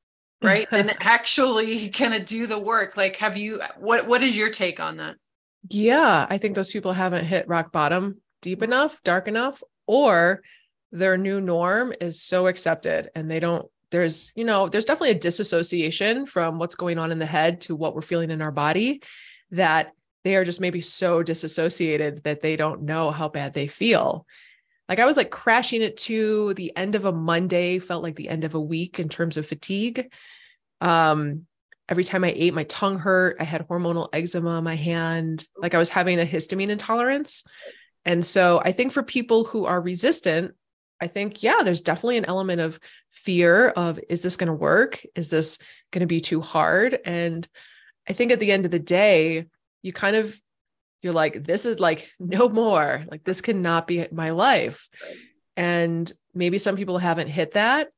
right, 0.42 0.70
than 0.70 0.90
actually 1.00 1.90
kind 1.90 2.14
of 2.14 2.24
do 2.24 2.46
the 2.46 2.60
work. 2.60 2.96
Like, 2.96 3.16
have 3.16 3.36
you, 3.36 3.60
what, 3.78 4.06
what 4.06 4.22
is 4.22 4.36
your 4.36 4.50
take 4.50 4.78
on 4.78 4.98
that? 4.98 5.16
Yeah, 5.68 6.24
I 6.30 6.38
think 6.38 6.54
those 6.54 6.70
people 6.70 6.92
haven't 6.92 7.24
hit 7.24 7.48
rock 7.48 7.72
bottom 7.72 8.20
deep 8.42 8.62
enough, 8.62 9.02
dark 9.02 9.26
enough, 9.26 9.60
or 9.88 10.40
their 10.92 11.18
new 11.18 11.40
norm 11.40 11.92
is 12.00 12.22
so 12.22 12.46
accepted 12.46 13.10
and 13.16 13.28
they 13.28 13.40
don't 13.40 13.68
there's 13.90 14.32
you 14.34 14.44
know 14.44 14.68
there's 14.68 14.84
definitely 14.84 15.10
a 15.10 15.18
disassociation 15.18 16.26
from 16.26 16.58
what's 16.58 16.74
going 16.74 16.98
on 16.98 17.12
in 17.12 17.18
the 17.18 17.26
head 17.26 17.60
to 17.62 17.76
what 17.76 17.94
we're 17.94 18.02
feeling 18.02 18.30
in 18.30 18.42
our 18.42 18.52
body 18.52 19.02
that 19.50 19.92
they 20.22 20.36
are 20.36 20.44
just 20.44 20.60
maybe 20.60 20.80
so 20.80 21.22
disassociated 21.22 22.22
that 22.24 22.42
they 22.42 22.56
don't 22.56 22.82
know 22.82 23.10
how 23.10 23.28
bad 23.28 23.54
they 23.54 23.66
feel. 23.66 24.26
Like 24.88 24.98
i 24.98 25.06
was 25.06 25.16
like 25.16 25.30
crashing 25.30 25.82
it 25.82 25.96
to 25.98 26.54
the 26.54 26.76
end 26.76 26.94
of 26.94 27.04
a 27.04 27.12
monday 27.12 27.78
felt 27.78 28.02
like 28.02 28.16
the 28.16 28.28
end 28.28 28.44
of 28.44 28.54
a 28.54 28.60
week 28.60 28.98
in 28.98 29.08
terms 29.08 29.36
of 29.36 29.46
fatigue. 29.46 30.12
Um 30.80 31.46
every 31.88 32.04
time 32.04 32.24
i 32.24 32.32
ate 32.34 32.54
my 32.54 32.64
tongue 32.64 32.98
hurt 32.98 33.36
i 33.40 33.44
had 33.44 33.66
hormonal 33.66 34.08
eczema 34.12 34.50
on 34.50 34.64
my 34.64 34.76
hand 34.76 35.44
like 35.56 35.74
i 35.74 35.78
was 35.78 35.88
having 35.88 36.20
a 36.20 36.24
histamine 36.24 36.70
intolerance. 36.70 37.44
And 38.04 38.24
so 38.24 38.60
i 38.64 38.72
think 38.72 38.92
for 38.92 39.02
people 39.02 39.44
who 39.44 39.64
are 39.64 39.80
resistant 39.80 40.54
I 41.00 41.06
think, 41.06 41.42
yeah, 41.42 41.62
there's 41.62 41.80
definitely 41.80 42.18
an 42.18 42.26
element 42.26 42.60
of 42.60 42.78
fear 43.10 43.68
of 43.68 43.98
is 44.08 44.22
this 44.22 44.36
going 44.36 44.48
to 44.48 44.52
work? 44.52 45.00
Is 45.14 45.30
this 45.30 45.58
going 45.92 46.00
to 46.00 46.06
be 46.06 46.20
too 46.20 46.40
hard? 46.40 46.98
And 47.04 47.46
I 48.08 48.12
think 48.12 48.32
at 48.32 48.40
the 48.40 48.52
end 48.52 48.64
of 48.64 48.70
the 48.70 48.78
day, 48.78 49.46
you 49.82 49.92
kind 49.92 50.16
of 50.16 50.40
you're 51.02 51.12
like, 51.12 51.44
this 51.44 51.64
is 51.64 51.78
like 51.78 52.10
no 52.20 52.48
more. 52.48 53.04
Like 53.10 53.24
this 53.24 53.40
cannot 53.40 53.86
be 53.86 54.06
my 54.12 54.30
life. 54.30 54.88
And 55.56 56.10
maybe 56.34 56.58
some 56.58 56.76
people 56.76 56.98
haven't 56.98 57.28
hit 57.28 57.52
that. 57.52 57.88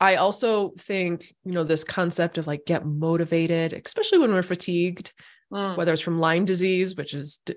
I 0.00 0.16
also 0.16 0.70
think, 0.78 1.32
you 1.44 1.52
know, 1.52 1.64
this 1.64 1.84
concept 1.84 2.36
of 2.36 2.46
like 2.46 2.66
get 2.66 2.84
motivated, 2.84 3.72
especially 3.72 4.18
when 4.18 4.32
we're 4.32 4.42
fatigued, 4.42 5.12
mm. 5.52 5.76
whether 5.76 5.92
it's 5.92 6.02
from 6.02 6.18
Lyme 6.18 6.44
disease, 6.44 6.96
which 6.96 7.14
is 7.14 7.38
de- 7.46 7.54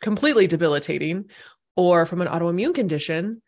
completely 0.00 0.46
debilitating, 0.46 1.26
or 1.76 2.06
from 2.06 2.22
an 2.22 2.28
autoimmune 2.28 2.74
condition, 2.74 3.42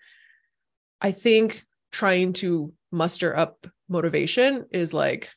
I 1.01 1.13
think 1.13 1.65
trying 1.93 2.33
to 2.35 2.73
muster 2.91 3.37
up 3.37 3.67
motivation 3.89 4.67
is 4.71 4.93
like 4.93 5.31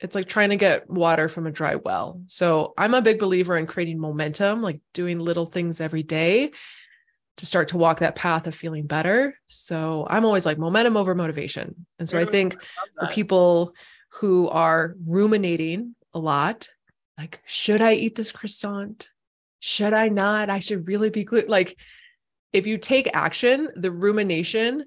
it's 0.00 0.14
like 0.14 0.28
trying 0.28 0.50
to 0.50 0.56
get 0.56 0.90
water 0.90 1.28
from 1.28 1.46
a 1.46 1.50
dry 1.50 1.76
well. 1.76 2.20
So 2.26 2.74
I'm 2.76 2.94
a 2.94 3.00
big 3.00 3.18
believer 3.18 3.56
in 3.56 3.66
creating 3.66 3.98
momentum, 3.98 4.60
like 4.60 4.80
doing 4.92 5.18
little 5.18 5.46
things 5.46 5.80
every 5.80 6.02
day 6.02 6.52
to 7.38 7.46
start 7.46 7.68
to 7.68 7.78
walk 7.78 8.00
that 8.00 8.14
path 8.14 8.46
of 8.46 8.54
feeling 8.54 8.86
better. 8.86 9.38
So 9.46 10.06
I'm 10.08 10.24
always 10.24 10.44
like 10.44 10.58
momentum 10.58 10.96
over 10.96 11.14
motivation. 11.14 11.86
And 11.98 12.08
so 12.08 12.18
I 12.18 12.24
think 12.24 12.56
for 12.98 13.06
people 13.08 13.74
who 14.12 14.48
are 14.48 14.94
ruminating 15.06 15.94
a 16.14 16.18
lot, 16.18 16.68
like, 17.18 17.42
should 17.46 17.80
I 17.80 17.94
eat 17.94 18.14
this 18.14 18.32
croissant? 18.32 19.10
Should 19.60 19.92
I 19.92 20.08
not? 20.08 20.50
I 20.50 20.58
should 20.58 20.86
really 20.86 21.10
be 21.10 21.24
glued. 21.24 21.48
Like, 21.48 21.78
if 22.52 22.66
you 22.66 22.78
take 22.78 23.14
action, 23.14 23.68
the 23.74 23.90
rumination 23.90 24.84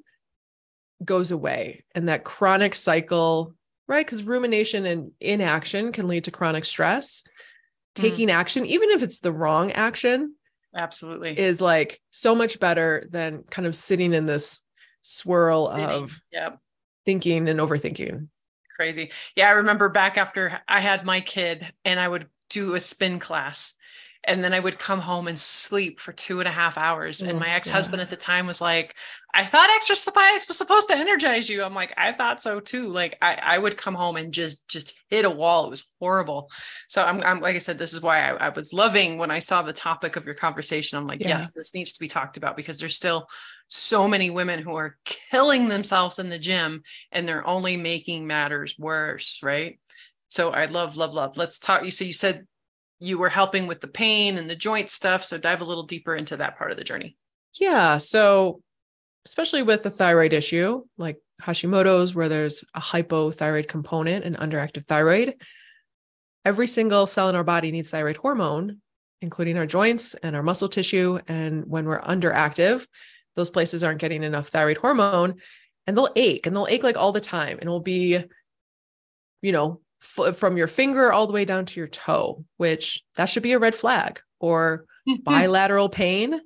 goes 1.03 1.32
away 1.32 1.84
and 1.96 2.10
that 2.10 2.24
chronic 2.24 2.75
cycle 2.75 3.53
right 3.88 4.06
because 4.06 4.24
rumination 4.24 4.86
and 4.86 5.12
inaction 5.20 5.91
can 5.91 6.08
lead 6.08 6.24
to 6.25 6.32
chronic 6.32 6.65
stress 6.65 7.24
mm. 7.24 8.01
taking 8.01 8.29
action 8.29 8.65
even 8.65 8.89
if 8.89 9.01
it's 9.01 9.20
the 9.20 9.32
wrong 9.32 9.72
action 9.72 10.34
absolutely 10.75 11.38
is 11.38 11.62
like 11.62 12.00
so 12.12 12.36
much 12.36 12.60
better 12.60 13.08
than 13.10 13.44
kind 13.50 13.65
of 13.65 13.75
sitting 13.75 14.13
in 14.13 14.25
this 14.25 14.62
swirl 15.01 15.70
sitting. 15.74 15.89
of 15.89 16.22
yep. 16.32 16.60
thinking 17.06 17.48
and 17.50 17.60
overthinking. 17.60 18.27
Crazy. 18.75 19.12
Yeah, 19.36 19.50
I 19.50 19.51
remember 19.51 19.89
back 19.89 20.18
after 20.18 20.62
I 20.68 20.79
had 20.79 21.06
my 21.06 21.22
kid 21.22 21.72
and 21.84 22.00
I 22.00 22.08
would 22.08 22.27
do 22.50 22.75
a 22.75 22.79
spin 22.79 23.20
class 23.20 23.77
and 24.29 24.43
then 24.43 24.53
I 24.53 24.59
would 24.59 24.77
come 24.77 25.00
home 25.00 25.27
and 25.27 25.38
sleep 25.38 26.00
for 26.00 26.13
two 26.13 26.38
and 26.38 26.48
a 26.48 26.51
half 26.51 26.77
hours. 26.77 27.24
And 27.24 27.31
oh, 27.31 27.39
my 27.39 27.50
ex-husband 27.50 28.00
yeah. 28.00 28.03
at 28.03 28.12
the 28.12 28.15
time 28.15 28.45
was 28.45 28.62
like, 28.62 28.93
I 29.33 29.43
thought 29.43 29.71
exercise 29.71 30.48
was 30.48 30.55
supposed 30.55 30.88
to 30.89 30.95
energize 30.95 31.50
you. 31.50 31.63
I'm 31.63 31.74
like, 31.74 31.95
I 31.98 32.12
thought 32.12 32.39
so 32.39 32.59
too. 32.59 32.89
Like 32.89 33.17
I, 33.24 33.39
I 33.43 33.57
would 33.57 33.75
come 33.75 33.95
home 33.95 34.17
and 34.17 34.31
just 34.31 34.67
just 34.67 34.93
hit 35.09 35.25
a 35.25 35.31
wall. 35.31 35.65
It 35.65 35.71
was 35.71 35.91
horrible. 36.00 36.51
So 36.89 37.03
I'm, 37.03 37.21
I'm 37.21 37.39
like 37.39 37.55
I 37.55 37.59
said, 37.59 37.79
this 37.79 37.91
is 37.91 38.03
why 38.03 38.29
I, 38.29 38.36
I, 38.36 38.50
was 38.50 38.71
loving 38.71 39.17
when 39.17 39.31
I 39.31 39.39
saw 39.39 39.63
the 39.63 39.74
topic 39.74 40.15
of 40.15 40.27
your 40.27 40.36
conversation. 40.36 41.00
I'm 41.00 41.07
like, 41.07 41.21
yeah. 41.21 41.29
yes, 41.29 41.51
this 41.51 41.74
needs 41.74 41.93
to 41.93 42.00
be 42.00 42.07
talked 42.07 42.38
about 42.38 42.55
because 42.55 42.79
there's 42.79 42.95
still 42.95 43.27
so 43.67 44.07
many 44.07 44.29
women 44.29 44.62
who 44.62 44.75
are 44.75 44.95
killing 45.05 45.69
themselves 45.69 46.19
in 46.19 46.29
the 46.29 46.39
gym 46.39 46.83
and 47.12 47.27
they're 47.27 47.48
only 47.48 47.77
making 47.77 48.27
matters 48.27 48.75
worse, 48.77 49.39
right? 49.41 49.79
So 50.27 50.51
I 50.51 50.65
love, 50.65 50.98
love, 50.98 51.15
love. 51.15 51.36
Let's 51.36 51.57
talk. 51.57 51.83
You 51.83 51.89
so 51.89 52.05
you 52.05 52.13
said 52.13 52.45
you 53.00 53.18
were 53.18 53.29
helping 53.29 53.68
with 53.68 53.82
the 53.82 53.88
pain 53.88 54.38
and 54.38 54.50
the 54.50 54.56
joint 54.56 54.89
stuff. 54.89 55.24
So 55.24 55.38
dive 55.38 55.62
a 55.62 55.65
little 55.65 55.84
deeper 55.84 56.15
into 56.15 56.38
that 56.38 56.58
part 56.58 56.72
of 56.72 56.77
the 56.77 56.84
journey. 56.84 57.15
Yeah. 57.60 57.98
So, 57.98 58.62
especially 59.25 59.63
with 59.63 59.84
the 59.84 59.89
thyroid 59.89 60.34
issue, 60.34 60.84
like 60.98 61.18
Hashimoto's, 61.41 62.15
where 62.15 62.29
there's 62.29 62.63
a 62.74 62.79
hypothyroid 62.79 63.68
component 63.68 64.25
and 64.25 64.38
underactive 64.38 64.86
thyroid, 64.86 65.36
every 66.46 66.68
single 66.68 67.08
cell 67.08 67.29
in 67.29 67.36
our 67.36 67.44
body 67.44 67.72
needs 67.72 67.89
thyroid 67.89 68.18
hormone, 68.18 68.82
including 69.22 69.58
our 69.58 69.65
joints 69.65 70.15
and 70.15 70.36
our 70.36 70.44
muscle 70.44 70.70
tissue. 70.70 71.20
And 71.27 71.65
when 71.65 71.86
we're 71.86 72.01
underactive, 72.01 72.86
those 73.36 73.50
places 73.50 73.84
aren't 73.84 74.00
getting 74.00 74.24
enough 74.24 74.50
thyroid 74.50 74.77
hormone 74.77 75.36
and 75.88 75.96
they'll 75.96 76.12
ache 76.15 76.46
and 76.46 76.56
they'll 76.56 76.68
ache 76.68 76.84
like 76.84 76.98
all 76.98 77.12
the 77.12 77.22
time. 77.22 77.53
And 77.53 77.63
it'll 77.63 77.79
be, 77.79 78.24
you 79.41 79.51
know, 79.51 79.82
f- 80.01 80.38
from 80.38 80.58
your 80.58 80.68
finger 80.68 81.12
all 81.12 81.27
the 81.27 81.34
way 81.34 81.46
down 81.46 81.65
to 81.65 81.79
your 81.79 81.88
toe, 81.88 82.44
which 82.58 83.03
that 83.15 83.25
should 83.25 83.44
be 83.44 83.53
a 83.53 83.60
red 83.60 83.75
flag 83.75 84.22
or 84.39 84.86
mm-hmm. 85.08 85.22
bilateral 85.24 85.89
pain. 85.89 86.39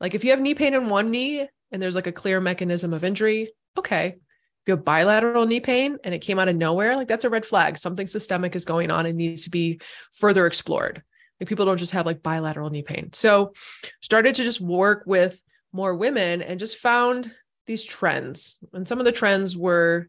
Like 0.00 0.14
if 0.14 0.24
you 0.24 0.30
have 0.30 0.40
knee 0.40 0.54
pain 0.54 0.74
in 0.74 0.88
one 0.88 1.10
knee 1.10 1.48
and 1.70 1.82
there's 1.82 1.94
like 1.94 2.06
a 2.06 2.12
clear 2.12 2.40
mechanism 2.40 2.92
of 2.92 3.04
injury, 3.04 3.52
okay. 3.78 4.16
If 4.16 4.68
you 4.68 4.76
have 4.76 4.84
bilateral 4.84 5.46
knee 5.46 5.60
pain 5.60 5.98
and 6.04 6.14
it 6.14 6.20
came 6.20 6.38
out 6.38 6.48
of 6.48 6.56
nowhere, 6.56 6.96
like 6.96 7.08
that's 7.08 7.26
a 7.26 7.30
red 7.30 7.44
flag. 7.44 7.76
Something 7.76 8.06
systemic 8.06 8.56
is 8.56 8.64
going 8.64 8.90
on 8.90 9.04
and 9.04 9.16
needs 9.16 9.44
to 9.44 9.50
be 9.50 9.80
further 10.12 10.46
explored. 10.46 11.02
Like 11.38 11.48
people 11.48 11.66
don't 11.66 11.76
just 11.76 11.92
have 11.92 12.06
like 12.06 12.22
bilateral 12.22 12.70
knee 12.70 12.82
pain. 12.82 13.10
So 13.12 13.52
started 14.00 14.36
to 14.36 14.44
just 14.44 14.60
work 14.62 15.02
with 15.06 15.40
more 15.72 15.94
women 15.94 16.40
and 16.40 16.58
just 16.58 16.78
found 16.78 17.34
these 17.66 17.84
trends. 17.84 18.58
And 18.72 18.86
some 18.86 18.98
of 18.98 19.04
the 19.04 19.12
trends 19.12 19.56
were 19.56 20.08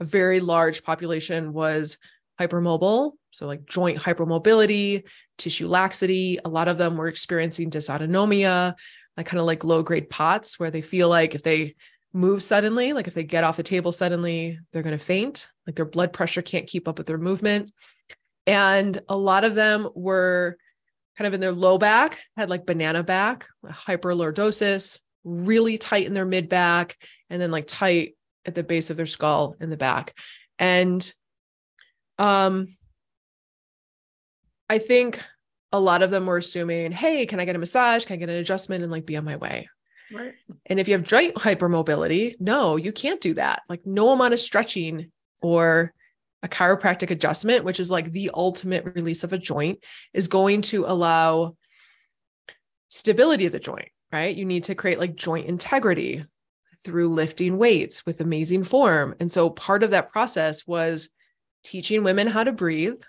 a 0.00 0.04
very 0.04 0.40
large 0.40 0.82
population 0.82 1.52
was 1.52 1.98
hypermobile, 2.40 3.12
so 3.30 3.46
like 3.46 3.66
joint 3.66 3.98
hypermobility, 3.98 5.04
tissue 5.38 5.68
laxity. 5.68 6.38
A 6.44 6.48
lot 6.48 6.68
of 6.68 6.78
them 6.78 6.96
were 6.96 7.08
experiencing 7.08 7.70
dysautonomia, 7.70 8.74
like 9.16 9.26
kind 9.26 9.40
of 9.40 9.46
like 9.46 9.64
low 9.64 9.82
grade 9.82 10.10
POTS, 10.10 10.58
where 10.58 10.70
they 10.70 10.82
feel 10.82 11.08
like 11.08 11.34
if 11.34 11.42
they 11.42 11.74
move 12.12 12.42
suddenly, 12.42 12.92
like 12.92 13.06
if 13.06 13.14
they 13.14 13.22
get 13.22 13.44
off 13.44 13.56
the 13.56 13.62
table 13.62 13.92
suddenly, 13.92 14.58
they're 14.72 14.82
going 14.82 14.96
to 14.96 15.04
faint, 15.04 15.48
like 15.66 15.76
their 15.76 15.84
blood 15.84 16.12
pressure 16.12 16.42
can't 16.42 16.66
keep 16.66 16.88
up 16.88 16.98
with 16.98 17.06
their 17.06 17.18
movement. 17.18 17.70
And 18.46 18.98
a 19.08 19.16
lot 19.16 19.44
of 19.44 19.54
them 19.54 19.88
were 19.94 20.56
kind 21.16 21.26
of 21.26 21.34
in 21.34 21.40
their 21.40 21.52
low 21.52 21.78
back, 21.78 22.18
had 22.36 22.50
like 22.50 22.66
banana 22.66 23.02
back, 23.02 23.46
hyperlordosis, 23.64 25.00
really 25.24 25.76
tight 25.76 26.06
in 26.06 26.14
their 26.14 26.24
mid 26.24 26.48
back, 26.48 26.96
and 27.30 27.40
then 27.40 27.50
like 27.50 27.66
tight 27.66 28.16
at 28.44 28.54
the 28.54 28.62
base 28.62 28.90
of 28.90 28.96
their 28.96 29.06
skull 29.06 29.56
in 29.60 29.70
the 29.70 29.76
back. 29.76 30.16
And 30.58 31.12
um, 32.18 32.76
I 34.68 34.78
think 34.78 35.22
a 35.72 35.80
lot 35.80 36.02
of 36.02 36.10
them 36.10 36.26
were 36.26 36.38
assuming, 36.38 36.92
hey, 36.92 37.26
can 37.26 37.40
I 37.40 37.44
get 37.44 37.56
a 37.56 37.58
massage? 37.58 38.04
Can 38.04 38.14
I 38.14 38.16
get 38.18 38.28
an 38.28 38.36
adjustment 38.36 38.82
and 38.82 38.92
like 38.92 39.06
be 39.06 39.16
on 39.16 39.24
my 39.24 39.36
way? 39.36 39.68
Right. 40.12 40.34
And 40.66 40.78
if 40.78 40.88
you 40.88 40.94
have 40.94 41.02
joint 41.02 41.34
hypermobility, 41.34 42.40
no, 42.40 42.76
you 42.76 42.92
can't 42.92 43.20
do 43.20 43.34
that. 43.34 43.62
Like 43.68 43.84
no 43.84 44.10
amount 44.10 44.34
of 44.34 44.40
stretching 44.40 45.10
or 45.42 45.92
a 46.42 46.48
chiropractic 46.48 47.10
adjustment, 47.10 47.64
which 47.64 47.80
is 47.80 47.90
like 47.90 48.10
the 48.10 48.30
ultimate 48.32 48.84
release 48.94 49.24
of 49.24 49.32
a 49.32 49.38
joint, 49.38 49.80
is 50.14 50.28
going 50.28 50.62
to 50.62 50.84
allow 50.86 51.56
stability 52.88 53.46
of 53.46 53.52
the 53.52 53.58
joint, 53.58 53.88
right? 54.12 54.34
You 54.34 54.44
need 54.44 54.64
to 54.64 54.74
create 54.74 55.00
like 55.00 55.16
joint 55.16 55.46
integrity 55.46 56.24
through 56.84 57.08
lifting 57.08 57.58
weights 57.58 58.06
with 58.06 58.20
amazing 58.20 58.62
form. 58.62 59.14
And 59.18 59.30
so 59.30 59.50
part 59.50 59.82
of 59.82 59.90
that 59.90 60.12
process 60.12 60.66
was 60.66 61.10
teaching 61.66 62.04
women 62.04 62.28
how 62.28 62.44
to 62.44 62.52
breathe, 62.52 63.02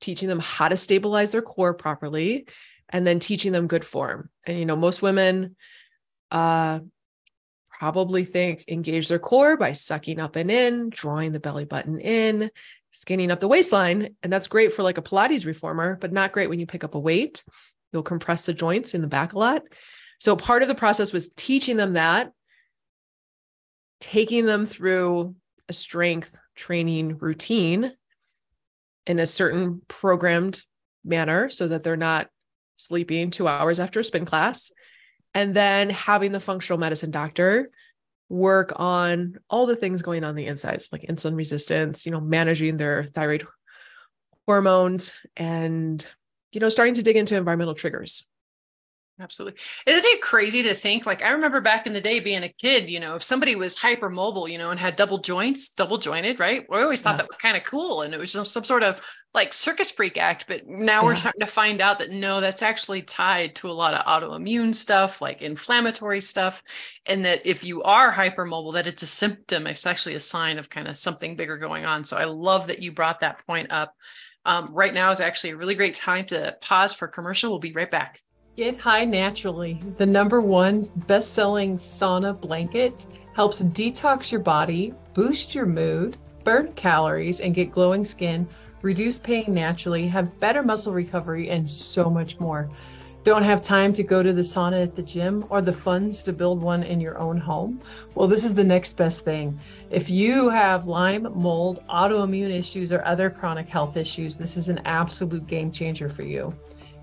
teaching 0.00 0.28
them 0.28 0.40
how 0.40 0.68
to 0.68 0.76
stabilize 0.76 1.32
their 1.32 1.42
core 1.42 1.72
properly, 1.72 2.46
and 2.88 3.06
then 3.06 3.20
teaching 3.20 3.52
them 3.52 3.68
good 3.68 3.84
form. 3.84 4.28
And, 4.44 4.58
you 4.58 4.66
know, 4.66 4.76
most 4.76 5.02
women 5.02 5.54
uh, 6.30 6.80
probably 7.70 8.24
think 8.24 8.64
engage 8.66 9.08
their 9.08 9.20
core 9.20 9.56
by 9.56 9.72
sucking 9.72 10.18
up 10.18 10.34
and 10.36 10.50
in, 10.50 10.90
drawing 10.90 11.32
the 11.32 11.40
belly 11.40 11.64
button 11.64 12.00
in, 12.00 12.50
skinning 12.90 13.30
up 13.30 13.38
the 13.38 13.48
waistline. 13.48 14.16
And 14.22 14.32
that's 14.32 14.48
great 14.48 14.72
for 14.72 14.82
like 14.82 14.98
a 14.98 15.02
Pilates 15.02 15.46
reformer, 15.46 15.96
but 16.00 16.12
not 16.12 16.32
great 16.32 16.48
when 16.48 16.58
you 16.58 16.66
pick 16.66 16.82
up 16.82 16.96
a 16.96 16.98
weight. 16.98 17.44
You'll 17.92 18.02
compress 18.02 18.46
the 18.46 18.54
joints 18.54 18.94
in 18.94 19.00
the 19.00 19.06
back 19.06 19.32
a 19.32 19.38
lot. 19.38 19.62
So 20.18 20.34
part 20.34 20.62
of 20.62 20.68
the 20.68 20.74
process 20.74 21.12
was 21.12 21.30
teaching 21.36 21.76
them 21.76 21.92
that, 21.92 22.32
taking 24.00 24.44
them 24.44 24.66
through 24.66 25.36
a 25.68 25.72
strength 25.72 26.36
training 26.58 27.16
routine 27.18 27.92
in 29.06 29.18
a 29.18 29.26
certain 29.26 29.80
programmed 29.88 30.62
manner 31.04 31.48
so 31.48 31.68
that 31.68 31.82
they're 31.82 31.96
not 31.96 32.28
sleeping 32.76 33.30
two 33.30 33.48
hours 33.48 33.80
after 33.80 34.00
a 34.00 34.04
spin 34.04 34.26
class. 34.26 34.70
And 35.34 35.54
then 35.54 35.88
having 35.90 36.32
the 36.32 36.40
functional 36.40 36.78
medicine 36.78 37.10
doctor 37.10 37.70
work 38.28 38.72
on 38.76 39.38
all 39.48 39.66
the 39.66 39.76
things 39.76 40.02
going 40.02 40.24
on 40.24 40.34
the 40.34 40.46
insides, 40.46 40.90
like 40.92 41.02
insulin 41.02 41.36
resistance, 41.36 42.04
you 42.04 42.12
know, 42.12 42.20
managing 42.20 42.76
their 42.76 43.04
thyroid 43.04 43.46
hormones 44.46 45.12
and, 45.36 46.04
you 46.52 46.60
know, 46.60 46.68
starting 46.68 46.94
to 46.94 47.02
dig 47.02 47.16
into 47.16 47.36
environmental 47.36 47.74
triggers. 47.74 48.26
Absolutely. 49.20 49.60
Isn't 49.84 50.04
it 50.04 50.20
crazy 50.20 50.62
to 50.62 50.74
think? 50.74 51.04
Like, 51.04 51.24
I 51.24 51.30
remember 51.30 51.60
back 51.60 51.88
in 51.88 51.92
the 51.92 52.00
day 52.00 52.20
being 52.20 52.44
a 52.44 52.48
kid, 52.48 52.88
you 52.88 53.00
know, 53.00 53.16
if 53.16 53.24
somebody 53.24 53.56
was 53.56 53.76
hypermobile, 53.76 54.48
you 54.48 54.58
know, 54.58 54.70
and 54.70 54.78
had 54.78 54.94
double 54.94 55.18
joints, 55.18 55.70
double 55.70 55.98
jointed, 55.98 56.38
right? 56.38 56.64
We 56.68 56.78
always 56.78 57.02
thought 57.02 57.14
yeah. 57.14 57.16
that 57.18 57.26
was 57.26 57.36
kind 57.36 57.56
of 57.56 57.64
cool. 57.64 58.02
And 58.02 58.14
it 58.14 58.20
was 58.20 58.30
some, 58.30 58.44
some 58.44 58.62
sort 58.62 58.84
of 58.84 59.00
like 59.34 59.52
circus 59.52 59.90
freak 59.90 60.18
act. 60.18 60.46
But 60.46 60.68
now 60.68 61.00
yeah. 61.00 61.04
we're 61.04 61.16
starting 61.16 61.40
to 61.40 61.46
find 61.46 61.80
out 61.80 61.98
that 61.98 62.12
no, 62.12 62.40
that's 62.40 62.62
actually 62.62 63.02
tied 63.02 63.56
to 63.56 63.70
a 63.70 63.72
lot 63.72 63.92
of 63.92 64.06
autoimmune 64.06 64.72
stuff, 64.72 65.20
like 65.20 65.42
inflammatory 65.42 66.20
stuff. 66.20 66.62
And 67.04 67.24
that 67.24 67.44
if 67.44 67.64
you 67.64 67.82
are 67.82 68.12
hypermobile, 68.12 68.74
that 68.74 68.86
it's 68.86 69.02
a 69.02 69.08
symptom, 69.08 69.66
it's 69.66 69.86
actually 69.86 70.14
a 70.14 70.20
sign 70.20 70.58
of 70.58 70.70
kind 70.70 70.86
of 70.86 70.96
something 70.96 71.34
bigger 71.34 71.58
going 71.58 71.84
on. 71.84 72.04
So 72.04 72.16
I 72.16 72.24
love 72.26 72.68
that 72.68 72.82
you 72.82 72.92
brought 72.92 73.20
that 73.20 73.44
point 73.48 73.72
up. 73.72 73.94
Um, 74.44 74.68
right 74.72 74.94
now 74.94 75.10
is 75.10 75.20
actually 75.20 75.50
a 75.50 75.56
really 75.56 75.74
great 75.74 75.94
time 75.94 76.24
to 76.26 76.56
pause 76.60 76.94
for 76.94 77.08
commercial. 77.08 77.50
We'll 77.50 77.58
be 77.58 77.72
right 77.72 77.90
back. 77.90 78.20
Get 78.58 78.76
High 78.76 79.04
Naturally, 79.04 79.80
the 79.98 80.06
number 80.06 80.40
one 80.40 80.82
best 81.06 81.32
selling 81.32 81.78
sauna 81.78 82.40
blanket, 82.40 83.06
helps 83.32 83.62
detox 83.62 84.32
your 84.32 84.40
body, 84.40 84.92
boost 85.14 85.54
your 85.54 85.64
mood, 85.64 86.16
burn 86.42 86.72
calories, 86.72 87.38
and 87.38 87.54
get 87.54 87.70
glowing 87.70 88.04
skin, 88.04 88.48
reduce 88.82 89.16
pain 89.16 89.44
naturally, 89.46 90.08
have 90.08 90.40
better 90.40 90.64
muscle 90.64 90.92
recovery, 90.92 91.50
and 91.50 91.70
so 91.70 92.10
much 92.10 92.40
more. 92.40 92.68
Don't 93.22 93.44
have 93.44 93.62
time 93.62 93.92
to 93.92 94.02
go 94.02 94.24
to 94.24 94.32
the 94.32 94.42
sauna 94.42 94.82
at 94.82 94.96
the 94.96 95.02
gym 95.02 95.44
or 95.50 95.60
the 95.60 95.72
funds 95.72 96.24
to 96.24 96.32
build 96.32 96.60
one 96.60 96.82
in 96.82 97.00
your 97.00 97.16
own 97.16 97.38
home? 97.38 97.80
Well, 98.16 98.26
this 98.26 98.44
is 98.44 98.54
the 98.54 98.64
next 98.64 98.96
best 98.96 99.24
thing. 99.24 99.56
If 99.88 100.10
you 100.10 100.48
have 100.48 100.88
Lyme, 100.88 101.28
mold, 101.32 101.84
autoimmune 101.88 102.50
issues, 102.50 102.90
or 102.90 103.04
other 103.04 103.30
chronic 103.30 103.68
health 103.68 103.96
issues, 103.96 104.36
this 104.36 104.56
is 104.56 104.68
an 104.68 104.80
absolute 104.84 105.46
game 105.46 105.70
changer 105.70 106.08
for 106.08 106.24
you. 106.24 106.52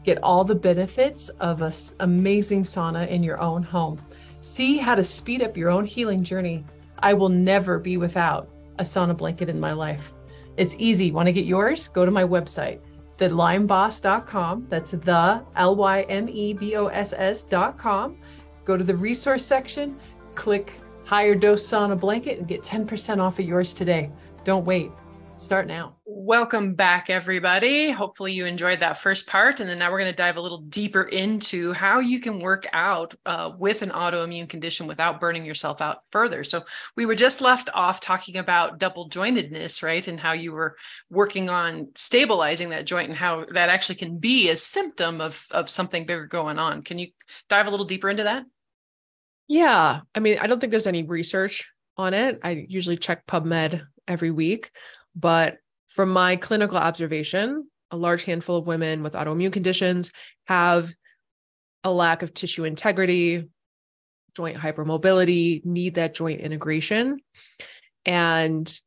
Get 0.05 0.21
all 0.21 0.43
the 0.43 0.53
benefits 0.53 1.29
of 1.39 1.63
an 1.63 1.73
amazing 1.99 2.63
sauna 2.63 3.07
in 3.07 3.23
your 3.23 3.41
own 3.41 3.63
home. 3.63 3.99
See 4.41 4.77
how 4.77 4.93
to 4.93 5.03
speed 5.03 5.41
up 5.41 5.57
your 5.57 5.71
own 5.71 5.83
healing 5.83 6.23
journey. 6.23 6.63
I 6.99 7.15
will 7.15 7.29
never 7.29 7.79
be 7.79 7.97
without 7.97 8.47
a 8.77 8.83
sauna 8.83 9.17
blanket 9.17 9.49
in 9.49 9.59
my 9.59 9.73
life. 9.73 10.11
It's 10.57 10.75
easy. 10.77 11.11
Want 11.11 11.25
to 11.25 11.33
get 11.33 11.45
yours? 11.45 11.87
Go 11.87 12.05
to 12.05 12.11
my 12.11 12.23
website, 12.23 12.81
thelymeboss.com. 13.17 14.67
That's 14.69 14.91
the 14.91 15.43
L 15.55 15.75
Y 15.75 16.01
M 16.03 16.29
E 16.29 16.53
B 16.53 16.75
O 16.75 16.85
S 16.85 17.13
S.com. 17.17 18.17
Go 18.63 18.77
to 18.77 18.83
the 18.83 18.95
resource 18.95 19.43
section, 19.43 19.99
click 20.35 20.71
higher 21.05 21.33
dose 21.33 21.67
sauna 21.67 21.99
blanket, 21.99 22.37
and 22.37 22.47
get 22.47 22.61
10% 22.61 23.19
off 23.19 23.39
of 23.39 23.45
yours 23.45 23.73
today. 23.73 24.11
Don't 24.43 24.65
wait. 24.65 24.91
Start 25.39 25.65
now. 25.65 25.94
Welcome 26.07 26.75
back, 26.75 27.09
everybody. 27.09 27.89
Hopefully, 27.89 28.31
you 28.31 28.45
enjoyed 28.45 28.81
that 28.81 28.99
first 28.99 29.25
part. 29.27 29.59
And 29.59 29.67
then 29.67 29.79
now 29.79 29.91
we're 29.91 29.97
going 29.97 30.11
to 30.11 30.15
dive 30.15 30.37
a 30.37 30.41
little 30.41 30.59
deeper 30.59 31.01
into 31.01 31.73
how 31.73 31.97
you 31.97 32.19
can 32.19 32.41
work 32.41 32.67
out 32.73 33.15
uh, 33.25 33.53
with 33.57 33.81
an 33.81 33.89
autoimmune 33.89 34.47
condition 34.47 34.85
without 34.85 35.19
burning 35.19 35.45
yourself 35.45 35.81
out 35.81 36.03
further. 36.11 36.43
So, 36.43 36.63
we 36.95 37.07
were 37.07 37.15
just 37.15 37.41
left 37.41 37.71
off 37.73 38.01
talking 38.01 38.37
about 38.37 38.77
double 38.77 39.09
jointedness, 39.09 39.81
right? 39.81 40.07
And 40.07 40.19
how 40.19 40.33
you 40.33 40.51
were 40.51 40.75
working 41.09 41.49
on 41.49 41.87
stabilizing 41.95 42.69
that 42.69 42.85
joint 42.85 43.09
and 43.09 43.17
how 43.17 43.45
that 43.45 43.69
actually 43.69 43.95
can 43.95 44.19
be 44.19 44.51
a 44.51 44.57
symptom 44.57 45.21
of, 45.21 45.43
of 45.49 45.71
something 45.71 46.05
bigger 46.05 46.27
going 46.27 46.59
on. 46.59 46.83
Can 46.83 46.99
you 46.99 47.07
dive 47.49 47.65
a 47.65 47.71
little 47.71 47.87
deeper 47.87 48.11
into 48.11 48.23
that? 48.25 48.45
Yeah. 49.47 50.01
I 50.13 50.19
mean, 50.19 50.37
I 50.39 50.45
don't 50.45 50.59
think 50.59 50.69
there's 50.69 50.85
any 50.85 51.01
research 51.01 51.67
on 51.97 52.13
it. 52.13 52.41
I 52.43 52.67
usually 52.69 52.97
check 52.97 53.25
PubMed 53.25 53.87
every 54.07 54.29
week, 54.29 54.69
but 55.15 55.57
from 55.95 56.09
my 56.09 56.35
clinical 56.35 56.75
observation, 56.75 57.69
a 57.89 57.95
large 57.95 58.25
handful 58.25 58.57
of 58.57 58.67
women 58.67 59.01
with 59.01 59.13
autoimmune 59.13 59.53
conditions 59.53 60.11
have 60.45 60.93
a 61.85 61.91
lack 61.91 62.21
of 62.21 62.33
tissue 62.33 62.65
integrity, 62.65 63.47
joint 64.35 64.57
hypermobility, 64.57 65.63
need 65.63 65.95
that 65.95 66.13
joint 66.13 66.41
integration. 66.41 67.19
And, 68.05 68.77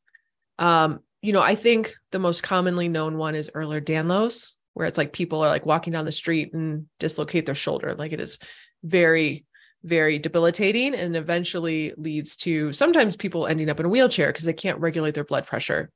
um, 0.58 1.00
you 1.22 1.32
know, 1.32 1.40
I 1.40 1.54
think 1.54 1.94
the 2.12 2.18
most 2.18 2.42
commonly 2.42 2.90
known 2.90 3.16
one 3.16 3.34
is 3.34 3.48
Ehlers-Danlos, 3.54 4.52
where 4.74 4.86
it's 4.86 4.98
like 4.98 5.14
people 5.14 5.40
are 5.40 5.48
like 5.48 5.64
walking 5.64 5.94
down 5.94 6.04
the 6.04 6.12
street 6.12 6.52
and 6.52 6.88
dislocate 7.00 7.46
their 7.46 7.54
shoulder. 7.54 7.94
Like 7.94 8.12
it 8.12 8.20
is 8.20 8.38
very, 8.84 9.46
very 9.82 10.18
debilitating 10.18 10.94
and 10.94 11.16
eventually 11.16 11.94
leads 11.96 12.36
to 12.36 12.70
sometimes 12.74 13.16
people 13.16 13.46
ending 13.46 13.70
up 13.70 13.80
in 13.80 13.86
a 13.86 13.88
wheelchair 13.88 14.26
because 14.26 14.44
they 14.44 14.52
can't 14.52 14.80
regulate 14.80 15.14
their 15.14 15.24
blood 15.24 15.46
pressure 15.46 15.90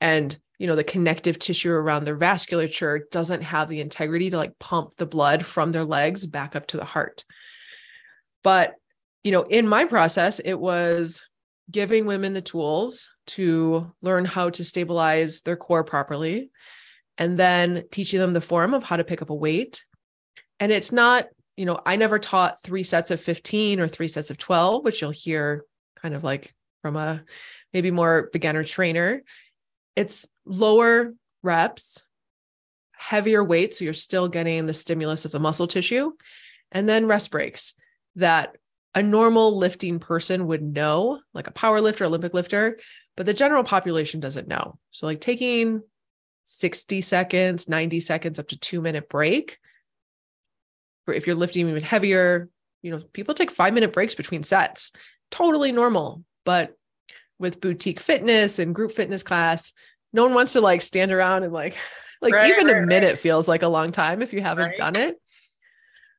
and 0.00 0.36
you 0.58 0.66
know 0.66 0.76
the 0.76 0.84
connective 0.84 1.38
tissue 1.38 1.70
around 1.70 2.04
their 2.04 2.16
vasculature 2.16 3.00
doesn't 3.10 3.42
have 3.42 3.68
the 3.68 3.80
integrity 3.80 4.30
to 4.30 4.36
like 4.36 4.58
pump 4.58 4.96
the 4.96 5.06
blood 5.06 5.44
from 5.44 5.72
their 5.72 5.84
legs 5.84 6.26
back 6.26 6.56
up 6.56 6.66
to 6.68 6.76
the 6.76 6.84
heart. 6.84 7.24
But 8.42 8.74
you 9.24 9.32
know 9.32 9.42
in 9.42 9.68
my 9.68 9.84
process 9.84 10.38
it 10.38 10.54
was 10.54 11.28
giving 11.70 12.06
women 12.06 12.32
the 12.32 12.40
tools 12.40 13.10
to 13.26 13.92
learn 14.00 14.24
how 14.24 14.50
to 14.50 14.64
stabilize 14.64 15.42
their 15.42 15.56
core 15.56 15.82
properly 15.82 16.50
and 17.18 17.36
then 17.36 17.84
teaching 17.90 18.20
them 18.20 18.32
the 18.32 18.40
form 18.40 18.72
of 18.72 18.84
how 18.84 18.96
to 18.96 19.04
pick 19.04 19.20
up 19.20 19.30
a 19.30 19.34
weight. 19.34 19.84
And 20.60 20.70
it's 20.70 20.92
not 20.92 21.26
you 21.56 21.64
know 21.64 21.80
i 21.86 21.96
never 21.96 22.18
taught 22.18 22.62
three 22.62 22.82
sets 22.82 23.10
of 23.10 23.20
15 23.20 23.80
or 23.80 23.88
three 23.88 24.08
sets 24.08 24.30
of 24.30 24.38
12 24.38 24.84
which 24.84 25.00
you'll 25.00 25.10
hear 25.10 25.64
kind 26.00 26.14
of 26.14 26.22
like 26.22 26.54
from 26.82 26.96
a 26.96 27.24
maybe 27.72 27.90
more 27.90 28.28
beginner 28.32 28.62
trainer 28.62 29.22
it's 29.96 30.26
lower 30.44 31.14
reps, 31.42 32.06
heavier 32.92 33.42
weight. 33.42 33.74
So 33.74 33.84
you're 33.84 33.94
still 33.94 34.28
getting 34.28 34.66
the 34.66 34.74
stimulus 34.74 35.24
of 35.24 35.32
the 35.32 35.40
muscle 35.40 35.66
tissue, 35.66 36.12
and 36.70 36.88
then 36.88 37.06
rest 37.06 37.30
breaks 37.30 37.74
that 38.16 38.56
a 38.94 39.02
normal 39.02 39.56
lifting 39.58 39.98
person 39.98 40.46
would 40.46 40.62
know, 40.62 41.20
like 41.34 41.48
a 41.48 41.52
power 41.52 41.80
lifter, 41.80 42.04
Olympic 42.04 42.32
lifter, 42.32 42.78
but 43.16 43.26
the 43.26 43.34
general 43.34 43.64
population 43.64 44.20
doesn't 44.20 44.48
know. 44.48 44.78
So, 44.90 45.06
like 45.06 45.20
taking 45.20 45.82
60 46.44 47.00
seconds, 47.00 47.68
90 47.68 48.00
seconds, 48.00 48.38
up 48.38 48.48
to 48.48 48.58
two 48.58 48.80
minute 48.80 49.08
break. 49.08 49.58
For 51.04 51.14
if 51.14 51.26
you're 51.26 51.36
lifting 51.36 51.68
even 51.68 51.82
heavier, 51.82 52.48
you 52.82 52.90
know, 52.90 53.00
people 53.12 53.34
take 53.34 53.50
five 53.50 53.74
minute 53.74 53.92
breaks 53.92 54.14
between 54.14 54.42
sets. 54.42 54.92
Totally 55.30 55.72
normal. 55.72 56.24
But 56.44 56.76
with 57.38 57.60
boutique 57.60 58.00
fitness 58.00 58.58
and 58.58 58.74
group 58.74 58.92
fitness 58.92 59.22
class, 59.22 59.72
no 60.12 60.24
one 60.24 60.34
wants 60.34 60.54
to 60.54 60.60
like 60.60 60.80
stand 60.82 61.12
around 61.12 61.42
and 61.42 61.52
like 61.52 61.76
like 62.22 62.34
right, 62.34 62.50
even 62.50 62.66
right, 62.66 62.82
a 62.82 62.86
minute 62.86 63.10
right. 63.10 63.18
feels 63.18 63.46
like 63.48 63.62
a 63.62 63.68
long 63.68 63.92
time 63.92 64.22
if 64.22 64.32
you 64.32 64.40
haven't 64.40 64.76
done 64.76 64.96
it. 64.96 65.20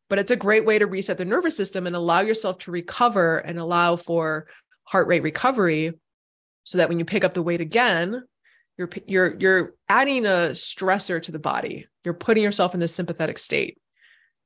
But 0.09 0.19
it's 0.19 0.31
a 0.31 0.37
great 0.37 0.65
way 0.65 0.79
to 0.79 0.85
reset 0.85 1.17
the 1.17 1.25
nervous 1.25 1.57
system 1.57 1.85
and 1.85 1.95
allow 1.95 2.21
yourself 2.21 2.59
to 2.59 2.71
recover 2.71 3.39
and 3.39 3.59
allow 3.59 3.97
for 3.97 4.47
heart 4.83 5.07
rate 5.07 5.23
recovery 5.23 5.93
so 6.63 6.77
that 6.77 6.87
when 6.87 6.99
you 6.99 7.05
pick 7.05 7.23
up 7.23 7.33
the 7.33 7.43
weight 7.43 7.61
again, 7.61 8.23
you're 8.77 8.89
you're 9.05 9.35
you're 9.37 9.73
adding 9.89 10.25
a 10.25 10.51
stressor 10.53 11.21
to 11.21 11.31
the 11.31 11.39
body. 11.39 11.87
You're 12.05 12.13
putting 12.13 12.43
yourself 12.43 12.73
in 12.73 12.79
the 12.79 12.87
sympathetic 12.87 13.39
state. 13.39 13.79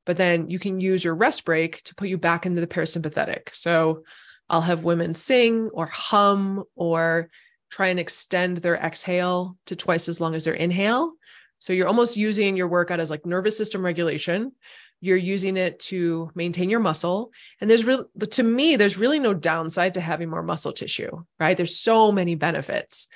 But 0.06 0.18
then 0.18 0.50
you 0.50 0.58
can 0.58 0.80
use 0.80 1.04
your 1.04 1.16
rest 1.16 1.46
break 1.46 1.84
to 1.84 1.96
put 1.96 2.10
you 2.10 2.18
back 2.18 2.46
into 2.46 2.62
the 2.62 2.68
parasympathetic. 2.68 3.54
So 3.54 4.04
I'll 4.52 4.62
have 4.62 4.84
women 4.84 5.14
sing 5.14 5.70
or 5.74 5.88
hum 5.88 6.66
or 6.76 7.30
try 7.72 7.88
and 7.88 8.00
extend 8.00 8.58
their 8.58 8.76
exhale 8.76 9.58
to 9.68 9.78
twice 9.78 10.10
as 10.10 10.20
long 10.20 10.36
as 10.36 10.44
their 10.44 10.54
inhale. 10.54 11.14
So 11.60 11.72
you're 11.72 11.88
almost 11.88 12.18
using 12.18 12.58
your 12.58 12.68
workout 12.68 13.00
as 13.00 13.10
like 13.10 13.26
nervous 13.26 13.58
system 13.58 13.84
regulation. 13.84 14.52
You're 15.00 15.16
using 15.16 15.56
it 15.56 15.80
to 15.80 16.30
maintain 16.36 16.70
your 16.70 16.82
muscle. 16.82 17.32
And 17.62 17.70
there's 17.70 17.86
really, 17.86 18.04
to 18.32 18.44
me, 18.44 18.76
there's 18.76 18.98
really 18.98 19.20
no 19.20 19.34
downside 19.34 19.94
to 19.94 20.02
having 20.02 20.30
more 20.30 20.44
muscle 20.44 20.74
tissue, 20.74 21.24
right? 21.40 21.56
There's 21.56 21.78
so 21.78 22.12
many 22.12 22.36
benefits. 22.36 23.08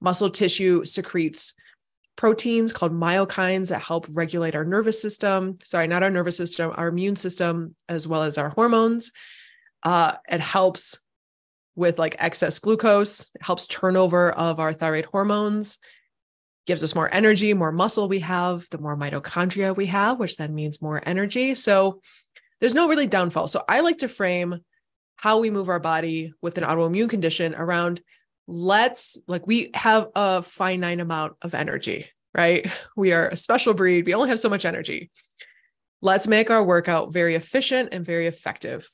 Muscle 0.00 0.30
tissue 0.30 0.84
secretes 0.86 1.54
proteins 2.16 2.72
called 2.72 2.92
myokines 2.92 3.68
that 3.68 3.82
help 3.82 4.06
regulate 4.12 4.56
our 4.56 4.64
nervous 4.64 5.00
system. 5.00 5.58
Sorry, 5.62 5.86
not 5.86 6.02
our 6.02 6.10
nervous 6.10 6.38
system, 6.38 6.72
our 6.74 6.88
immune 6.88 7.16
system, 7.16 7.74
as 7.88 8.08
well 8.08 8.22
as 8.22 8.38
our 8.38 8.48
hormones. 8.48 9.12
Uh, 9.82 10.16
it 10.28 10.40
helps 10.40 11.00
with 11.76 11.98
like 11.98 12.16
excess 12.18 12.58
glucose, 12.58 13.30
it 13.34 13.42
helps 13.42 13.66
turnover 13.66 14.32
of 14.32 14.60
our 14.60 14.72
thyroid 14.72 15.06
hormones, 15.06 15.78
gives 16.66 16.82
us 16.82 16.94
more 16.94 17.12
energy, 17.12 17.54
more 17.54 17.72
muscle 17.72 18.08
we 18.08 18.20
have, 18.20 18.68
the 18.70 18.78
more 18.78 18.96
mitochondria 18.96 19.74
we 19.74 19.86
have, 19.86 20.18
which 20.18 20.36
then 20.36 20.54
means 20.54 20.82
more 20.82 21.00
energy. 21.06 21.54
So 21.54 22.00
there's 22.60 22.74
no 22.74 22.88
really 22.88 23.06
downfall. 23.06 23.48
So 23.48 23.64
I 23.68 23.80
like 23.80 23.98
to 23.98 24.08
frame 24.08 24.60
how 25.16 25.38
we 25.38 25.50
move 25.50 25.68
our 25.68 25.80
body 25.80 26.32
with 26.42 26.58
an 26.58 26.64
autoimmune 26.64 27.08
condition 27.08 27.54
around 27.54 28.00
let's 28.46 29.18
like 29.28 29.46
we 29.46 29.70
have 29.74 30.08
a 30.14 30.42
finite 30.42 31.00
amount 31.00 31.34
of 31.42 31.54
energy, 31.54 32.06
right? 32.34 32.70
We 32.96 33.12
are 33.12 33.28
a 33.28 33.36
special 33.36 33.74
breed. 33.74 34.06
We 34.06 34.14
only 34.14 34.28
have 34.28 34.40
so 34.40 34.50
much 34.50 34.64
energy. 34.64 35.10
Let's 36.02 36.26
make 36.26 36.50
our 36.50 36.64
workout 36.64 37.12
very 37.12 37.34
efficient 37.34 37.90
and 37.92 38.04
very 38.04 38.26
effective. 38.26 38.88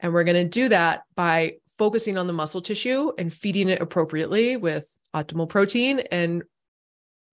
And 0.00 0.12
we're 0.12 0.24
going 0.24 0.42
to 0.42 0.48
do 0.48 0.68
that 0.68 1.02
by 1.14 1.56
focusing 1.78 2.16
on 2.16 2.26
the 2.26 2.32
muscle 2.32 2.60
tissue 2.60 3.12
and 3.18 3.32
feeding 3.32 3.68
it 3.68 3.80
appropriately 3.80 4.56
with 4.56 4.90
optimal 5.14 5.48
protein 5.48 6.00
and 6.10 6.42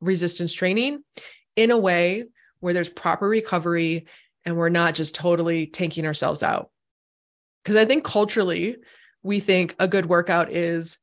resistance 0.02 0.54
training 0.54 1.04
in 1.56 1.71
a 1.71 1.78
way 1.78 2.26
where 2.60 2.73
there's 2.73 2.89
proper 2.89 3.28
recovery 3.28 4.06
and 4.45 4.58
we're 4.58 4.69
not 4.69 4.95
just 4.95 5.15
totally 5.15 5.67
tanking 5.67 6.06
ourselves 6.06 6.43
out. 6.43 6.69
Because 7.63 7.78
I 7.78 7.86
think 7.86 8.04
culturally, 8.04 8.78
we 9.21 9.39
think 9.39 9.76
a 9.80 9.88
good 9.88 10.06
workout 10.06 10.52
is 10.52 10.97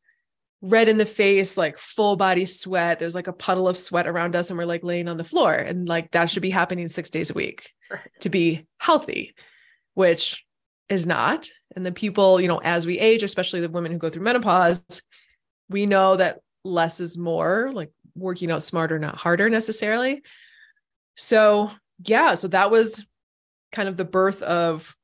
red 0.63 0.89
in 0.91 0.99
the 0.99 1.07
face, 1.07 1.57
like 1.57 1.79
full 1.79 2.17
body 2.17 2.45
sweat. 2.45 2.99
There's 2.99 3.15
like 3.15 3.29
a 3.29 3.33
puddle 3.33 3.67
of 3.67 3.79
sweat 3.79 4.07
around 4.07 4.37
us, 4.37 4.51
and 4.51 4.59
we're 4.59 4.67
like 4.67 4.85
laying 4.85 5.09
on 5.09 5.17
the 5.17 5.25
floor. 5.25 5.55
And 5.55 5.89
like 5.89 6.11
that 6.11 6.29
should 6.29 6.43
be 6.43 6.51
happening 6.51 6.89
six 6.89 7.09
days 7.09 7.31
a 7.31 7.35
week 7.35 7.71
right. 7.91 8.01
to 8.21 8.29
be 8.29 8.67
healthy, 8.79 9.35
which 9.95 10.45
is 10.91 11.07
not. 11.07 11.49
And 11.75 11.87
the 11.87 11.93
people, 11.93 12.41
you 12.41 12.49
know, 12.49 12.59
as 12.59 12.87
we 12.87 12.99
age, 12.99 13.23
especially 13.23 13.61
the 13.61 13.71
women 13.71 13.93
who 13.93 13.99
go 13.99 14.11
through 14.11 14.25
menopause, 14.25 15.03
we 15.69 15.87
know 15.87 16.17
that 16.17 16.41
less 16.65 17.01
is 17.01 17.17
more, 17.17 17.71
like 17.73 17.93
working 18.15 18.51
out 18.51 18.63
smarter, 18.63 18.99
not 18.99 19.17
harder 19.17 19.49
necessarily. 19.49 20.23
So, 21.17 21.71
yeah, 22.05 22.35
so 22.35 22.49
that 22.49 22.71
was 22.71 23.07
kind 23.73 23.89
of 23.89 23.97
the 23.97 24.05
birth 24.05 24.43
of 24.43 24.97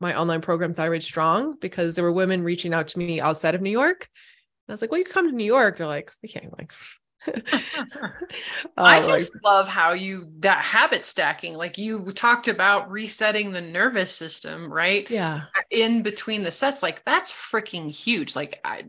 my 0.00 0.18
online 0.18 0.40
program, 0.40 0.72
Thyroid 0.72 1.02
Strong, 1.02 1.56
because 1.60 1.94
there 1.94 2.04
were 2.04 2.12
women 2.12 2.42
reaching 2.42 2.72
out 2.72 2.88
to 2.88 2.98
me 2.98 3.20
outside 3.20 3.54
of 3.54 3.60
New 3.60 3.70
York. 3.70 4.08
And 4.66 4.72
I 4.72 4.74
was 4.74 4.80
like, 4.80 4.90
well, 4.90 5.00
you 5.00 5.04
come 5.04 5.28
to 5.28 5.34
New 5.34 5.44
York. 5.44 5.76
They're 5.76 5.86
like, 5.86 6.12
we 6.22 6.28
can't 6.28 6.56
like 6.56 6.72
I 8.76 8.98
uh, 8.98 9.06
just 9.06 9.34
like, 9.34 9.44
love 9.44 9.68
how 9.68 9.92
you 9.92 10.28
that 10.40 10.62
habit 10.62 11.04
stacking, 11.04 11.54
like 11.54 11.78
you 11.78 12.12
talked 12.12 12.48
about 12.48 12.90
resetting 12.90 13.52
the 13.52 13.60
nervous 13.60 14.14
system, 14.14 14.72
right? 14.72 15.08
Yeah. 15.10 15.42
In 15.70 16.02
between 16.02 16.42
the 16.42 16.52
sets, 16.52 16.82
like 16.82 17.04
that's 17.04 17.32
freaking 17.32 17.90
huge. 17.94 18.34
Like 18.34 18.60
I 18.64 18.84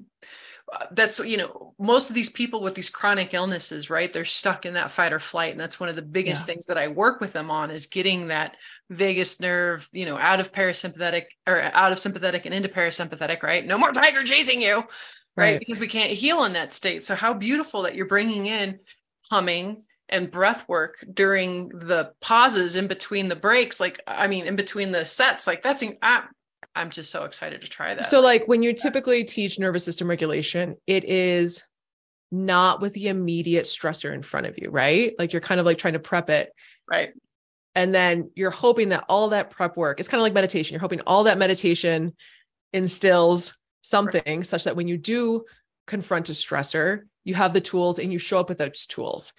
uh, 0.72 0.86
that's 0.92 1.20
you 1.20 1.36
know 1.36 1.74
most 1.80 2.10
of 2.10 2.16
these 2.16 2.30
people 2.30 2.62
with 2.62 2.76
these 2.76 2.90
chronic 2.90 3.34
illnesses 3.34 3.90
right 3.90 4.14
they're 4.14 4.24
stuck 4.24 4.66
in 4.66 4.76
that 4.76 4.90
fight 4.90 5.12
or 5.12 5.20
flight 5.20 5.52
and 5.52 5.60
that's 5.60 5.82
one 5.82 5.90
of 5.90 5.98
the 5.98 6.02
biggest 6.02 6.44
yeah. 6.44 6.54
things 6.54 6.66
that 6.66 6.78
i 6.78 6.88
work 6.88 7.20
with 7.20 7.34
them 7.34 7.52
on 7.52 7.70
is 7.70 7.88
getting 7.88 8.28
that 8.28 8.56
vagus 8.90 9.42
nerve 9.42 9.90
you 9.92 10.06
know 10.06 10.18
out 10.18 10.40
of 10.40 10.54
parasympathetic 10.54 11.26
or 11.46 11.62
out 11.62 11.92
of 11.92 12.00
sympathetic 12.00 12.46
and 12.46 12.56
into 12.56 12.70
parasympathetic 12.70 13.44
right 13.44 13.66
no 13.66 13.78
more 13.78 13.92
tiger 13.92 14.24
chasing 14.24 14.62
you 14.62 14.82
right? 15.36 15.52
right? 15.52 15.60
Because 15.60 15.80
we 15.80 15.88
can't 15.88 16.12
heal 16.12 16.44
in 16.44 16.54
that 16.54 16.74
state. 16.74 17.04
So 17.04 17.16
how 17.16 17.34
beautiful 17.34 17.84
that 17.84 17.96
you're 17.96 18.06
bringing 18.06 18.46
in 18.46 18.80
humming 19.30 19.84
and 20.10 20.30
breath 20.30 20.68
work 20.68 21.04
during 21.14 21.70
the 21.70 22.12
pauses 22.20 22.76
in 22.76 22.88
between 22.88 23.30
the 23.30 23.36
breaks. 23.36 23.80
Like, 23.80 24.02
I 24.06 24.28
mean, 24.28 24.46
in 24.46 24.56
between 24.56 24.92
the 24.92 25.06
sets, 25.06 25.48
like 25.48 25.64
that's, 25.64 25.84
I'm, 26.02 26.24
I'm 26.76 26.90
just 26.90 27.12
so 27.12 27.24
excited 27.24 27.62
to 27.62 27.68
try 27.70 27.94
that. 27.96 28.06
So 28.06 28.22
like 28.22 28.48
when 28.48 28.62
you 28.62 28.74
typically 28.74 29.24
teach 29.24 29.58
nervous 29.58 29.86
system 29.86 30.10
regulation, 30.10 30.76
it 30.86 31.06
is 31.06 31.66
not 32.32 32.82
with 32.82 32.94
the 32.94 33.08
immediate 33.08 33.66
stressor 33.66 34.14
in 34.14 34.22
front 34.22 34.48
of 34.48 34.58
you, 34.58 34.70
right? 34.70 35.14
Like 35.18 35.34
you're 35.34 35.42
kind 35.42 35.60
of 35.60 35.66
like 35.66 35.78
trying 35.78 35.94
to 35.94 36.00
prep 36.00 36.30
it. 36.30 36.52
Right. 36.90 37.12
And 37.74 37.96
then 37.96 38.32
you're 38.36 38.52
hoping 38.52 38.90
that 38.90 39.06
all 39.08 39.30
that 39.30 39.50
prep 39.50 39.78
work, 39.78 40.00
it's 40.00 40.10
kind 40.10 40.20
of 40.20 40.24
like 40.24 40.34
meditation. 40.34 40.74
You're 40.74 40.82
hoping 40.82 41.02
all 41.08 41.24
that 41.24 41.38
meditation 41.38 42.16
instills 42.74 43.56
something 43.82 44.44
such 44.44 44.64
that 44.66 44.76
when 44.76 44.88
you 44.88 44.98
do 44.98 45.46
confront 45.88 46.30
a 46.30 46.34
stressor, 46.34 47.02
you 47.24 47.34
have 47.36 47.54
the 47.54 47.62
tools 47.62 48.00
and 48.00 48.12
you 48.12 48.20
show 48.20 48.40
up 48.40 48.50
with 48.50 48.58
those 48.58 48.86
tools. 48.86 49.34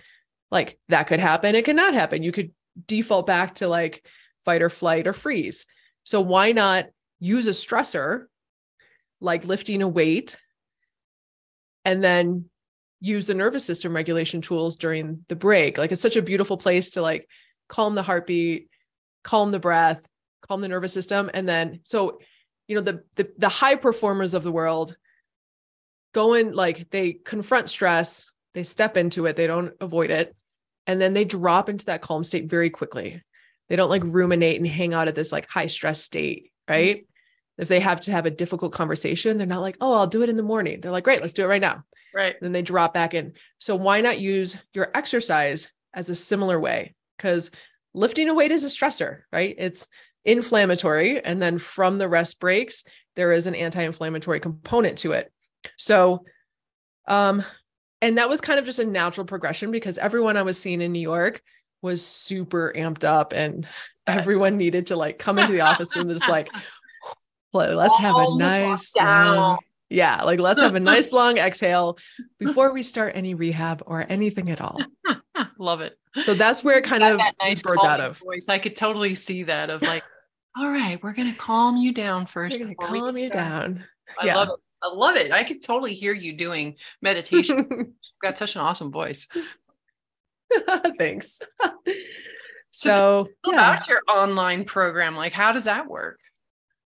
Like 0.51 0.79
that 0.89 1.07
could 1.07 1.21
happen, 1.21 1.55
it 1.55 1.65
could 1.65 1.77
not 1.77 1.95
happen. 1.95 2.23
You 2.23 2.33
could 2.33 2.53
default 2.87 3.27
back 3.27 3.57
to 3.57 3.69
like 3.69 4.07
fight 4.45 4.63
or 4.63 4.71
flight 4.71 5.07
or 5.07 5.13
freeze. 5.13 5.67
So 6.05 6.21
why 6.21 6.53
not 6.53 6.87
use 7.21 7.47
a 7.47 7.51
stressor 7.51 8.27
like 9.21 9.47
lifting 9.47 9.83
a 9.83 9.89
weight 9.89 10.37
and 11.85 12.03
then 12.03 12.47
use 13.01 13.27
the 13.27 13.35
nervous 13.35 13.65
system 13.65 13.95
regulation 13.95 14.41
tools 14.41 14.77
during 14.77 15.25
the 15.29 15.37
break. 15.37 15.79
Like 15.79 15.93
it's 15.93 16.03
such 16.03 16.17
a 16.17 16.23
beautiful 16.23 16.57
place 16.57 16.91
to 16.91 17.03
like 17.03 17.29
calm 17.69 17.95
the 17.95 18.03
heartbeat, 18.03 18.69
calm 19.25 19.51
the 19.51 19.59
breath, 19.59 20.07
calm 20.43 20.61
the 20.61 20.69
nervous 20.69 20.93
system. 20.93 21.31
And 21.33 21.49
then, 21.49 21.81
so, 21.83 22.19
you 22.73 22.79
know, 22.79 22.85
the, 22.85 23.05
the, 23.17 23.31
the 23.37 23.51
high 23.51 23.75
performers 23.75 24.33
of 24.33 24.43
the 24.43 24.51
world 24.51 24.97
go 26.15 26.33
in, 26.33 26.55
like 26.55 26.89
they 26.89 27.13
confront 27.13 27.69
stress, 27.69 28.33
they 28.55 28.63
step 28.63 28.97
into 28.97 29.27
it, 29.27 29.37
they 29.37 29.47
don't 29.47 29.75
avoid 29.79 30.11
it. 30.11 30.35
And 30.87 30.99
then 30.99 31.13
they 31.13 31.27
drop 31.27 31.69
into 31.69 31.85
that 31.87 32.01
calm 32.01 32.25
state 32.25 32.49
very 32.49 32.71
quickly. 32.71 33.23
They 33.69 33.77
don't 33.77 33.91
like 33.91 34.05
ruminate 34.05 34.57
and 34.57 34.67
hang 34.67 34.95
out 34.95 35.07
at 35.07 35.15
this 35.15 35.33
like 35.33 35.51
high 35.51 35.67
stress 35.67 36.03
state, 36.03 36.51
right? 36.67 37.07
If 37.59 37.69
they 37.69 37.79
have 37.79 38.01
to 38.03 38.13
have 38.13 38.25
a 38.25 38.31
difficult 38.31 38.73
conversation, 38.73 39.37
they're 39.37 39.47
not 39.47 39.61
like, 39.61 39.77
oh, 39.83 39.93
I'll 39.93 40.07
do 40.07 40.23
it 40.23 40.31
in 40.31 40.39
the 40.39 40.43
morning. 40.43 40.81
They're 40.81 40.91
like, 40.91 41.05
great, 41.05 41.21
let's 41.21 41.35
do 41.35 41.45
it 41.45 41.49
right 41.49 41.61
now. 41.61 41.85
Right. 42.15 42.37
Then 42.41 42.53
they 42.53 42.63
drop 42.63 42.95
back 42.95 43.13
in. 43.13 43.35
So 43.59 43.77
why 43.77 44.01
not 44.01 44.19
use 44.19 44.57
your 44.73 44.91
exercise 44.95 45.71
as 45.93 46.09
a 46.09 46.15
similar 46.15 46.59
way? 46.59 46.95
Because 47.19 47.51
lifting 47.93 48.31
a 48.31 48.35
weight 48.35 48.51
is 48.51 48.65
a 48.65 48.69
stressor, 48.69 49.21
right? 49.31 49.55
It's 49.59 49.89
inflammatory. 50.25 51.23
And 51.25 51.41
then 51.41 51.59
from 51.59 51.99
the 51.99 52.09
rest 52.09 52.41
breaks, 52.41 52.85
there 53.17 53.33
is 53.33 53.47
an 53.47 53.55
anti-inflammatory 53.55 54.41
component 54.41 54.99
to 54.99 55.13
it. 55.13 55.33
So 55.77 56.25
um, 57.07 57.43
and 58.01 58.19
that 58.19 58.29
was 58.29 58.41
kind 58.41 58.59
of 58.59 58.65
just 58.65 58.79
a 58.79 58.85
natural 58.85 59.27
progression 59.27 59.71
because 59.71 59.99
everyone 59.99 60.37
I 60.37 60.43
was 60.43 60.59
seeing 60.59 60.81
in 60.81 60.93
New 60.93 61.01
York 61.01 61.43
was 61.81 62.05
super 62.05 62.73
amped 62.77 63.05
up 63.05 63.33
and 63.33 63.67
everyone 64.07 64.57
needed 64.57 64.87
to 64.87 64.97
like 64.97 65.19
come 65.19 65.39
into 65.39 65.53
the 65.53 65.61
office 65.61 65.95
and 65.97 66.11
just 66.11 66.29
like 66.29 66.49
let's 67.53 67.97
have 67.99 68.17
a 68.17 68.37
nice 68.37 68.95
long, 68.97 69.59
yeah 69.93 70.23
like 70.23 70.41
let's 70.41 70.61
have 70.61 70.75
a 70.75 70.81
nice 70.93 71.13
long 71.13 71.39
exhale 71.39 71.99
before 72.39 72.73
we 72.73 72.83
start 72.83 73.13
any 73.15 73.35
rehab 73.35 73.83
or 73.87 74.05
anything 74.09 74.49
at 74.49 74.61
all 74.61 74.79
love 75.59 75.81
it 75.81 75.99
so 76.25 76.35
that's 76.35 76.65
where 76.65 76.79
it 76.79 76.85
kind 76.85 77.03
of 77.03 77.19
that 77.19 77.35
nice 77.41 77.63
birthed 77.63 77.85
out 77.85 78.01
of 78.01 78.19
voice 78.19 78.49
i 78.49 78.59
could 78.59 78.77
totally 78.77 79.15
see 79.15 79.45
that 79.45 79.71
of 79.71 79.83
like 79.83 80.03
all 80.57 80.69
right 80.69 81.03
we're 81.03 81.13
gonna 81.13 81.35
calm 81.35 81.77
you 81.77 81.93
down 81.93 82.27
1st 82.27 82.53
we're 82.53 82.59
gonna 82.59 82.75
calm 82.75 83.17
you 83.17 83.31
down 83.31 83.85
i 84.21 84.27
yeah. 84.27 84.35
love 84.35 84.49
it 84.49 84.55
I 84.83 84.93
love 84.93 85.17
it. 85.17 85.31
I 85.31 85.45
could 85.45 85.63
totally 85.63 85.95
hear 85.95 86.13
you 86.13 86.33
doing 86.33 86.77
meditation. 87.01 87.67
You've 87.71 87.89
got 88.21 88.37
such 88.37 88.57
an 88.57 88.63
awesome 88.63 88.91
voice. 88.91 89.29
Thanks. 90.99 91.39
so, 92.71 93.29
so 93.45 93.53
yeah. 93.53 93.53
about 93.53 93.89
your 93.89 94.01
online 94.09 94.65
program, 94.65 95.15
like 95.15 95.33
how 95.33 95.53
does 95.53 95.65
that 95.65 95.89
work? 95.89 96.19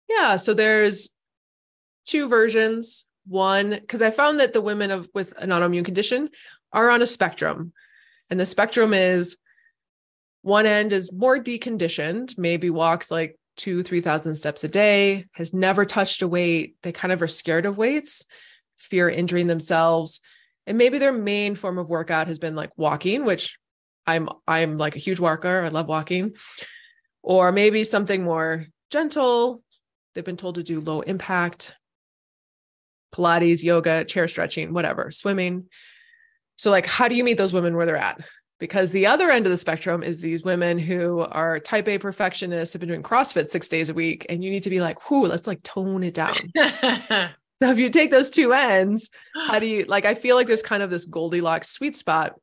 Yeah. 0.10 0.36
So 0.36 0.54
there's 0.54 1.16
two 2.08 2.28
versions. 2.28 3.06
One, 3.28 3.72
because 3.72 4.02
I 4.02 4.10
found 4.10 4.40
that 4.40 4.54
the 4.54 4.62
women 4.62 4.90
of 4.90 5.10
with 5.14 5.34
an 5.38 5.50
autoimmune 5.50 5.86
condition 5.86 6.30
are 6.72 6.90
on 6.90 7.02
a 7.02 7.08
spectrum. 7.08 7.74
And 8.30 8.40
the 8.40 8.46
spectrum 8.46 8.94
is 8.94 9.38
one 10.42 10.66
end 10.66 10.94
is 10.94 11.12
more 11.12 11.38
deconditioned, 11.38 12.38
maybe 12.38 12.70
walks 12.70 13.12
like 13.12 13.38
two, 13.58 13.84
3,000 13.84 14.36
steps 14.36 14.64
a 14.64 14.70
day, 14.70 15.26
has 15.34 15.54
never 15.54 15.86
touched 15.86 16.22
a 16.22 16.28
weight. 16.28 16.76
They 16.84 16.92
kind 16.92 17.12
of 17.12 17.22
are 17.22 17.28
scared 17.28 17.66
of 17.66 17.78
weights, 17.78 18.26
fear 18.78 19.10
injuring 19.10 19.48
themselves. 19.48 20.22
And 20.66 20.78
maybe 20.78 21.00
their 21.00 21.12
main 21.12 21.56
form 21.56 21.78
of 21.78 21.90
workout 21.90 22.28
has 22.28 22.40
been 22.40 22.56
like 22.56 22.72
walking, 22.78 23.26
which 23.26 23.58
I'm 24.06 24.30
I'm 24.48 24.78
like 24.78 24.96
a 24.96 25.00
huge 25.00 25.20
walker. 25.20 25.64
I 25.64 25.68
love 25.70 25.88
walking. 25.88 26.34
Or 27.24 27.52
maybe 27.52 27.84
something 27.84 28.24
more 28.24 28.66
gentle. 28.90 29.64
They've 30.14 30.24
been 30.24 30.38
told 30.38 30.56
to 30.56 30.64
do 30.64 30.80
low 30.80 31.02
impact, 31.02 31.76
Pilates, 33.18 33.64
yoga, 33.64 34.06
chair 34.06 34.28
stretching, 34.28 34.74
whatever, 34.74 35.12
swimming. 35.12 35.66
So, 36.56 36.72
like, 36.72 36.86
how 36.86 37.08
do 37.08 37.16
you 37.16 37.24
meet 37.24 37.38
those 37.38 37.54
women 37.54 37.76
where 37.76 37.86
they're 37.86 37.96
at? 37.96 38.22
Because 38.60 38.92
the 38.92 39.06
other 39.06 39.30
end 39.30 39.46
of 39.46 39.52
the 39.52 39.58
spectrum 39.58 40.02
is 40.02 40.22
these 40.22 40.44
women 40.44 40.80
who 40.80 41.20
are 41.20 41.60
type 41.60 41.88
A 41.88 42.00
perfectionists, 42.00 42.74
have 42.74 42.80
been 42.80 42.90
doing 42.90 43.04
CrossFit 43.04 43.48
six 43.48 43.68
days 43.68 43.90
a 43.90 43.94
week, 43.94 44.26
and 44.30 44.44
you 44.44 44.50
need 44.50 44.64
to 44.64 44.70
be 44.70 44.82
like, 44.82 45.10
whoo, 45.10 45.26
let's 45.26 45.46
like 45.46 45.62
tone 45.62 46.04
it 46.04 46.16
down. 46.16 46.36
so 46.58 47.70
if 47.70 47.78
you 47.78 47.90
take 47.90 48.10
those 48.10 48.32
two 48.32 48.54
ends, 48.54 49.10
how 49.48 49.60
do 49.60 49.66
you 49.68 49.86
like? 49.86 50.06
I 50.06 50.16
feel 50.16 50.36
like 50.36 50.48
there's 50.48 50.64
kind 50.64 50.82
of 50.82 50.90
this 50.90 51.06
Goldilocks 51.06 51.70
sweet 51.70 51.96
spot. 51.96 52.34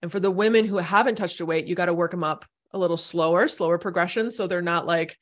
And 0.00 0.10
for 0.10 0.20
the 0.20 0.30
women 0.30 0.64
who 0.64 0.78
haven't 0.78 1.16
touched 1.16 1.40
a 1.40 1.46
weight, 1.46 1.66
you 1.66 1.74
got 1.74 1.86
to 1.86 1.94
work 1.94 2.10
them 2.12 2.24
up 2.24 2.44
a 2.72 2.78
little 2.78 2.96
slower, 2.96 3.48
slower 3.48 3.78
progression. 3.78 4.30
So 4.30 4.46
they're 4.46 4.62
not 4.62 4.86
like, 4.86 5.16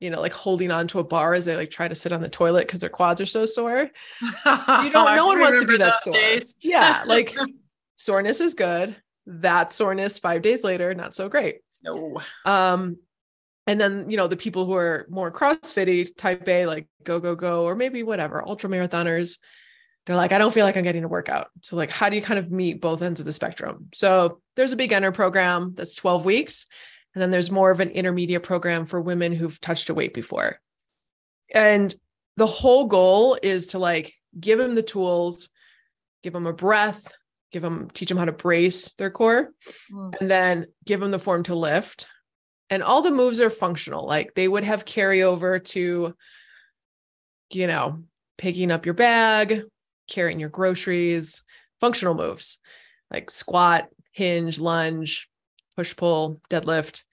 you 0.00 0.10
know, 0.10 0.20
like 0.20 0.32
holding 0.32 0.70
on 0.70 0.88
to 0.88 0.98
a 0.98 1.04
bar 1.04 1.34
as 1.34 1.44
they 1.44 1.56
like 1.56 1.70
try 1.70 1.88
to 1.88 1.94
sit 1.94 2.12
on 2.12 2.20
the 2.20 2.28
toilet 2.28 2.66
because 2.66 2.80
their 2.80 2.90
quads 2.90 3.20
are 3.20 3.26
so 3.26 3.46
sore. 3.46 3.90
You 4.22 4.90
don't, 4.90 4.92
no 5.16 5.26
one 5.26 5.40
wants 5.40 5.62
to 5.62 5.66
be 5.66 5.78
that 5.78 5.96
sore. 5.96 6.12
Days. 6.12 6.56
Yeah. 6.60 7.04
Like 7.06 7.34
soreness 7.96 8.40
is 8.40 8.54
good 8.54 8.96
that 9.26 9.72
soreness 9.72 10.18
five 10.18 10.42
days 10.42 10.62
later, 10.64 10.94
not 10.94 11.14
so 11.14 11.28
great. 11.28 11.60
No. 11.82 12.20
Um, 12.44 12.98
and 13.66 13.80
then 13.80 14.08
you 14.08 14.16
know 14.16 14.28
the 14.28 14.36
people 14.36 14.64
who 14.64 14.74
are 14.74 15.06
more 15.10 15.32
crossfitty 15.32 16.16
type 16.16 16.46
a 16.48 16.66
like 16.66 16.86
go 17.02 17.18
go 17.20 17.34
go 17.34 17.64
or 17.64 17.74
maybe 17.74 18.02
whatever 18.02 18.46
ultra 18.46 18.70
marathoners 18.70 19.38
they're 20.04 20.14
like 20.14 20.30
i 20.30 20.38
don't 20.38 20.54
feel 20.54 20.64
like 20.64 20.76
i'm 20.76 20.84
getting 20.84 21.02
a 21.02 21.08
workout 21.08 21.48
so 21.62 21.74
like 21.74 21.90
how 21.90 22.08
do 22.08 22.14
you 22.14 22.22
kind 22.22 22.38
of 22.38 22.52
meet 22.52 22.80
both 22.80 23.02
ends 23.02 23.18
of 23.18 23.26
the 23.26 23.32
spectrum 23.32 23.88
so 23.92 24.40
there's 24.54 24.72
a 24.72 24.76
beginner 24.76 25.10
program 25.10 25.72
that's 25.74 25.94
12 25.94 26.24
weeks 26.24 26.68
and 27.16 27.22
then 27.22 27.30
there's 27.30 27.50
more 27.50 27.70
of 27.70 27.80
an 27.80 27.88
intermediate 27.88 28.42
program 28.42 28.84
for 28.84 29.00
women 29.00 29.32
who've 29.32 29.58
touched 29.62 29.88
a 29.88 29.94
weight 29.94 30.12
before. 30.12 30.60
And 31.54 31.94
the 32.36 32.46
whole 32.46 32.88
goal 32.88 33.38
is 33.42 33.68
to 33.68 33.78
like 33.78 34.12
give 34.38 34.58
them 34.58 34.74
the 34.74 34.82
tools 34.82 35.48
give 36.22 36.34
them 36.34 36.46
a 36.46 36.52
breath 36.52 37.10
give 37.52 37.62
them 37.62 37.88
teach 37.94 38.10
them 38.10 38.18
how 38.18 38.26
to 38.26 38.32
brace 38.32 38.90
their 38.98 39.10
core 39.10 39.48
mm. 39.90 40.20
and 40.20 40.30
then 40.30 40.66
give 40.84 41.00
them 41.00 41.10
the 41.10 41.18
form 41.18 41.42
to 41.44 41.54
lift. 41.54 42.06
And 42.68 42.82
all 42.82 43.00
the 43.00 43.10
moves 43.10 43.40
are 43.40 43.48
functional. 43.48 44.04
Like 44.04 44.34
they 44.34 44.46
would 44.46 44.64
have 44.64 44.84
carryover 44.84 45.64
to 45.64 46.14
you 47.50 47.66
know 47.66 48.02
picking 48.36 48.70
up 48.70 48.84
your 48.84 48.94
bag 48.94 49.62
carrying 50.06 50.38
your 50.38 50.50
groceries 50.50 51.44
functional 51.80 52.14
moves 52.14 52.58
like 53.10 53.30
squat 53.30 53.88
hinge 54.12 54.60
lunge 54.60 55.30
push 55.76 55.94
pull 55.94 56.40
deadlift 56.50 57.04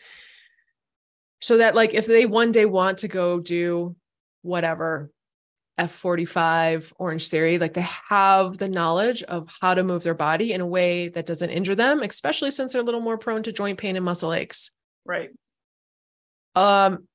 so 1.41 1.57
that 1.57 1.75
like 1.75 1.93
if 1.93 2.05
they 2.05 2.25
one 2.25 2.51
day 2.51 2.65
want 2.65 2.99
to 2.99 3.07
go 3.07 3.39
do 3.39 3.95
whatever 4.43 5.11
F45, 5.79 6.93
Orange 6.97 7.27
Theory, 7.29 7.57
like 7.57 7.73
they 7.73 7.85
have 8.09 8.57
the 8.57 8.69
knowledge 8.69 9.23
of 9.23 9.53
how 9.59 9.73
to 9.73 9.83
move 9.83 10.03
their 10.03 10.13
body 10.13 10.53
in 10.53 10.61
a 10.61 10.67
way 10.67 11.09
that 11.09 11.25
doesn't 11.25 11.49
injure 11.49 11.75
them, 11.75 12.01
especially 12.01 12.51
since 12.51 12.73
they're 12.73 12.81
a 12.81 12.85
little 12.85 13.01
more 13.01 13.17
prone 13.17 13.43
to 13.43 13.51
joint 13.51 13.79
pain 13.79 13.95
and 13.95 14.05
muscle 14.05 14.33
aches. 14.33 14.71
Right. 15.03 15.31
Um, 16.55 17.07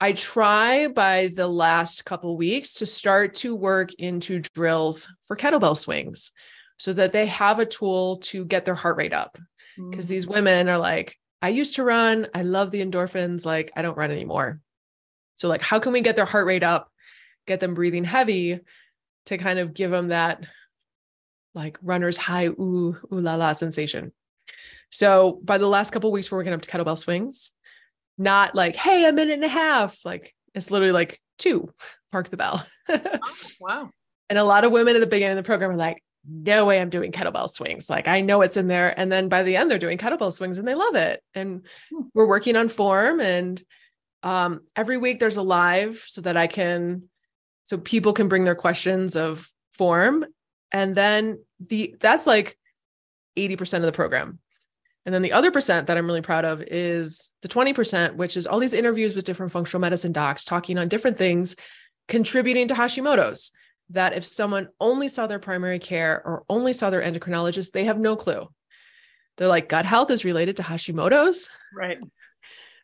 I 0.00 0.12
try 0.12 0.88
by 0.88 1.28
the 1.28 1.46
last 1.46 2.04
couple 2.04 2.36
weeks 2.36 2.74
to 2.74 2.86
start 2.86 3.34
to 3.36 3.54
work 3.54 3.92
into 3.94 4.40
drills 4.40 5.12
for 5.22 5.36
kettlebell 5.36 5.76
swings 5.76 6.32
so 6.78 6.92
that 6.94 7.12
they 7.12 7.26
have 7.26 7.60
a 7.60 7.66
tool 7.66 8.16
to 8.22 8.44
get 8.44 8.64
their 8.64 8.74
heart 8.74 8.96
rate 8.96 9.12
up. 9.12 9.38
Because 9.76 10.06
mm. 10.06 10.10
these 10.10 10.26
women 10.26 10.68
are 10.68 10.78
like, 10.78 11.16
I 11.40 11.48
used 11.48 11.76
to 11.76 11.84
run, 11.84 12.28
I 12.34 12.42
love 12.42 12.70
the 12.70 12.84
endorphins, 12.84 13.44
like 13.44 13.72
I 13.74 13.82
don't 13.82 13.96
run 13.96 14.10
anymore. 14.10 14.60
So, 15.34 15.48
like, 15.48 15.62
how 15.62 15.78
can 15.78 15.92
we 15.92 16.00
get 16.00 16.14
their 16.14 16.24
heart 16.24 16.46
rate 16.46 16.62
up 16.62 16.92
get 17.46 17.60
them 17.60 17.74
breathing 17.74 18.04
heavy 18.04 18.60
to 19.26 19.38
kind 19.38 19.58
of 19.58 19.74
give 19.74 19.90
them 19.90 20.08
that 20.08 20.44
like 21.54 21.78
runner's 21.82 22.16
high 22.16 22.46
ooh 22.46 22.96
ooh 23.12 23.20
la 23.20 23.34
la 23.34 23.52
sensation. 23.52 24.12
So 24.90 25.40
by 25.42 25.58
the 25.58 25.68
last 25.68 25.90
couple 25.90 26.12
weeks, 26.12 26.30
we're 26.30 26.38
working 26.38 26.52
up 26.52 26.62
to 26.62 26.70
kettlebell 26.70 26.98
swings, 26.98 27.52
not 28.18 28.54
like 28.54 28.76
hey 28.76 29.06
a 29.06 29.12
minute 29.12 29.34
and 29.34 29.44
a 29.44 29.48
half. 29.48 30.04
Like 30.04 30.34
it's 30.54 30.70
literally 30.70 30.92
like 30.92 31.20
two. 31.38 31.72
Park 32.12 32.28
the 32.28 32.36
bell. 32.36 32.66
oh, 32.88 33.18
wow. 33.58 33.90
And 34.28 34.38
a 34.38 34.44
lot 34.44 34.64
of 34.64 34.72
women 34.72 34.96
at 34.96 35.00
the 35.00 35.06
beginning 35.06 35.38
of 35.38 35.42
the 35.42 35.46
program 35.46 35.70
are 35.70 35.76
like, 35.76 36.02
no 36.28 36.64
way 36.64 36.80
I'm 36.80 36.90
doing 36.90 37.12
kettlebell 37.12 37.48
swings. 37.48 37.90
Like 37.90 38.08
I 38.08 38.20
know 38.20 38.42
it's 38.42 38.56
in 38.56 38.68
there. 38.68 38.98
And 38.98 39.10
then 39.10 39.28
by 39.28 39.42
the 39.42 39.56
end, 39.56 39.70
they're 39.70 39.78
doing 39.78 39.98
kettlebell 39.98 40.32
swings 40.32 40.58
and 40.58 40.66
they 40.66 40.74
love 40.74 40.94
it. 40.94 41.22
And 41.34 41.66
hmm. 41.90 42.02
we're 42.14 42.28
working 42.28 42.56
on 42.56 42.68
form. 42.68 43.20
And 43.20 43.62
um, 44.22 44.62
every 44.76 44.98
week 44.98 45.18
there's 45.18 45.36
a 45.36 45.42
live 45.42 46.04
so 46.06 46.20
that 46.20 46.36
I 46.36 46.46
can 46.46 47.08
so 47.64 47.78
people 47.78 48.12
can 48.12 48.28
bring 48.28 48.44
their 48.44 48.54
questions 48.54 49.16
of 49.16 49.48
form 49.72 50.24
and 50.72 50.94
then 50.94 51.38
the 51.60 51.94
that's 52.00 52.26
like 52.26 52.58
80% 53.36 53.78
of 53.78 53.82
the 53.82 53.92
program. 53.92 54.38
And 55.04 55.14
then 55.14 55.22
the 55.22 55.32
other 55.32 55.50
percent 55.50 55.86
that 55.88 55.96
I'm 55.96 56.06
really 56.06 56.22
proud 56.22 56.44
of 56.44 56.62
is 56.62 57.32
the 57.42 57.48
20%, 57.48 58.14
which 58.14 58.36
is 58.36 58.46
all 58.46 58.60
these 58.60 58.74
interviews 58.74 59.16
with 59.16 59.24
different 59.24 59.52
functional 59.52 59.80
medicine 59.80 60.12
docs 60.12 60.44
talking 60.44 60.78
on 60.78 60.88
different 60.88 61.18
things, 61.18 61.56
contributing 62.08 62.68
to 62.68 62.74
Hashimoto's. 62.74 63.52
That 63.92 64.14
if 64.14 64.24
someone 64.24 64.68
only 64.80 65.08
saw 65.08 65.26
their 65.26 65.38
primary 65.38 65.78
care 65.78 66.22
or 66.24 66.44
only 66.48 66.72
saw 66.72 66.90
their 66.90 67.02
endocrinologist, 67.02 67.72
they 67.72 67.84
have 67.84 67.98
no 67.98 68.16
clue. 68.16 68.48
They're 69.36 69.48
like, 69.48 69.68
gut 69.68 69.84
health 69.86 70.10
is 70.10 70.24
related 70.24 70.58
to 70.58 70.62
Hashimoto's. 70.62 71.48
Right. 71.74 71.98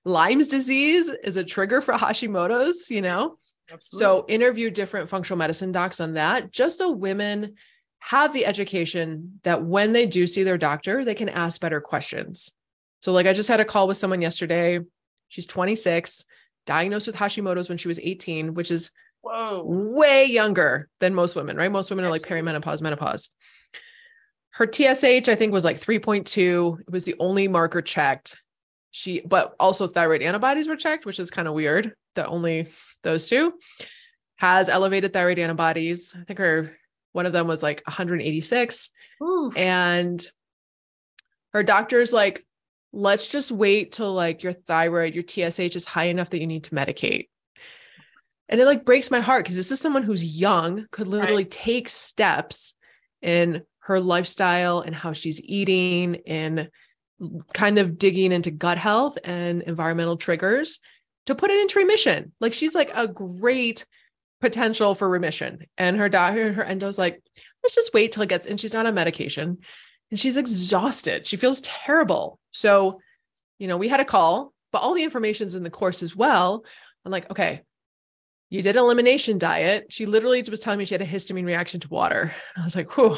Lyme's 0.05 0.49
disease 0.49 1.09
is 1.09 1.37
a 1.37 1.45
trigger 1.45 1.81
for 1.81 1.95
Hashimoto's, 1.95 2.91
you 2.91 3.03
know? 3.03 3.39
Absolutely. 3.71 4.05
So 4.05 4.25
interview 4.29 4.71
different 4.71 5.09
functional 5.09 5.39
medicine 5.39 5.73
docs 5.73 6.01
on 6.01 6.15
that, 6.15 6.51
just 6.53 6.79
so 6.79 6.91
women 6.91 7.55
have 8.01 8.33
the 8.33 8.47
education 8.47 9.41
that 9.43 9.63
when 9.63 9.93
they 9.93 10.07
do 10.07 10.27
see 10.27 10.43
their 10.43 10.59
doctor, 10.59 11.05
they 11.05 11.15
can 11.15 11.29
ask 11.29 11.61
better 11.61 11.81
questions. 11.81 12.53
So, 13.03 13.13
like, 13.13 13.27
I 13.27 13.33
just 13.33 13.49
had 13.49 13.61
a 13.61 13.65
call 13.65 13.87
with 13.87 13.97
someone 13.97 14.23
yesterday. 14.23 14.81
She's 15.29 15.47
26, 15.47 16.25
diagnosed 16.65 17.07
with 17.07 17.17
Hashimoto's 17.17 17.69
when 17.69 17.79
she 17.79 17.89
was 17.89 18.01
18, 18.01 18.55
which 18.55 18.71
is 18.71 18.91
Whoa. 19.29 19.63
way 19.67 20.25
younger 20.25 20.89
than 21.01 21.15
most 21.15 21.37
women, 21.37 21.57
right? 21.57 21.71
Most 21.71 21.91
women 21.91 22.05
are 22.05 22.11
like 22.11 22.23
perimenopause, 22.23 22.81
menopause. 22.83 23.31
Her 24.51 24.67
TSH, 24.67 25.29
I 25.29 25.35
think, 25.35 25.53
was 25.53 25.65
like 25.65 25.79
3.2. 25.79 26.81
It 26.81 26.91
was 26.91 27.05
the 27.05 27.15
only 27.21 27.47
marker 27.47 27.83
checked. 27.83 28.37
She, 28.91 29.21
but 29.21 29.55
also 29.61 29.87
thyroid 29.87 30.23
antibodies 30.23 30.69
were 30.69 30.77
checked, 30.77 31.07
which 31.07 31.21
is 31.21 31.31
kind 31.31 31.47
of 31.47 31.55
weird 31.55 31.95
that 32.15 32.27
only 32.27 32.67
those 33.05 33.27
two 33.27 33.55
has 34.37 34.69
elevated 34.69 35.13
thyroid 35.13 35.39
antibodies. 35.39 36.15
I 36.19 36.25
think 36.25 36.39
her 36.39 36.77
one 37.13 37.27
of 37.27 37.33
them 37.33 37.47
was 37.47 37.63
like 37.63 37.83
186. 37.87 38.91
Oof. 39.23 39.57
And 39.57 40.27
her 41.53 41.63
doctor's 41.63 42.13
like, 42.13 42.45
let's 42.93 43.29
just 43.29 43.53
wait 43.53 43.93
till 43.93 44.13
like 44.13 44.43
your 44.43 44.53
thyroid, 44.53 45.15
your 45.15 45.25
TSH 45.25 45.77
is 45.77 45.85
high 45.85 46.05
enough 46.05 46.31
that 46.31 46.41
you 46.41 46.47
need 46.47 46.65
to 46.65 46.75
medicate. 46.75 47.29
And 48.49 48.61
it 48.61 48.65
like 48.65 48.85
breaks 48.85 49.11
my 49.11 49.21
heart 49.21 49.45
because 49.45 49.57
this 49.57 49.71
is 49.71 49.81
someone 49.81 50.03
who's 50.03 50.41
young, 50.41 50.87
could 50.91 51.07
literally 51.07 51.45
right. 51.45 51.51
take 51.51 51.89
steps 51.89 52.75
in 53.21 53.63
her 53.81 54.01
lifestyle 54.01 54.81
and 54.81 54.95
how 54.95 55.13
she's 55.13 55.41
eating 55.43 56.23
and 56.27 56.71
kind 57.53 57.79
of 57.79 57.99
digging 57.99 58.33
into 58.33 58.51
gut 58.51 58.79
health 58.79 59.19
and 59.25 59.63
environmental 59.63 60.17
triggers 60.17 60.81
to 61.27 61.35
put 61.35 61.51
it 61.51 61.61
into 61.61 61.79
remission. 61.79 62.33
Like 62.41 62.53
she's 62.53 62.75
like 62.75 62.91
a 62.95 63.09
great 63.09 63.85
potential 64.41 64.95
for 64.95 65.09
remission. 65.09 65.67
And 65.77 65.97
her 65.97 66.09
doctor, 66.09 66.53
her 66.53 66.65
endo's 66.65 66.99
like, 66.99 67.21
let's 67.63 67.75
just 67.75 67.93
wait 67.93 68.13
till 68.13 68.23
it 68.23 68.29
gets, 68.29 68.47
and 68.47 68.59
she's 68.59 68.73
not 68.73 68.87
on 68.87 68.95
medication 68.95 69.59
and 70.11 70.19
she's 70.19 70.37
exhausted. 70.37 71.27
She 71.27 71.37
feels 71.37 71.61
terrible. 71.61 72.39
So, 72.51 73.01
you 73.59 73.69
know, 73.69 73.77
we 73.77 73.89
had 73.89 74.01
a 74.01 74.05
call, 74.05 74.53
but 74.73 74.79
all 74.79 74.95
the 74.95 75.03
information's 75.03 75.55
in 75.55 75.63
the 75.63 75.71
course 75.71 76.03
as 76.03 76.15
well. 76.15 76.65
I'm 77.05 77.13
like, 77.13 77.31
okay, 77.31 77.63
you 78.51 78.63
did 78.63 78.77
elimination 78.77 79.39
diet. 79.39 79.87
She 79.91 80.07
literally 80.07 80.43
was 80.49 80.61
telling 80.61 80.79
me 80.79 80.85
she 80.85 80.95
had 80.95 81.03
a 81.03 81.07
histamine 81.07 81.45
reaction 81.45 81.81
to 81.81 81.89
water. 81.89 82.33
I 82.57 82.65
was 82.65 82.77
like, 82.77 82.97
whew, 82.97 83.17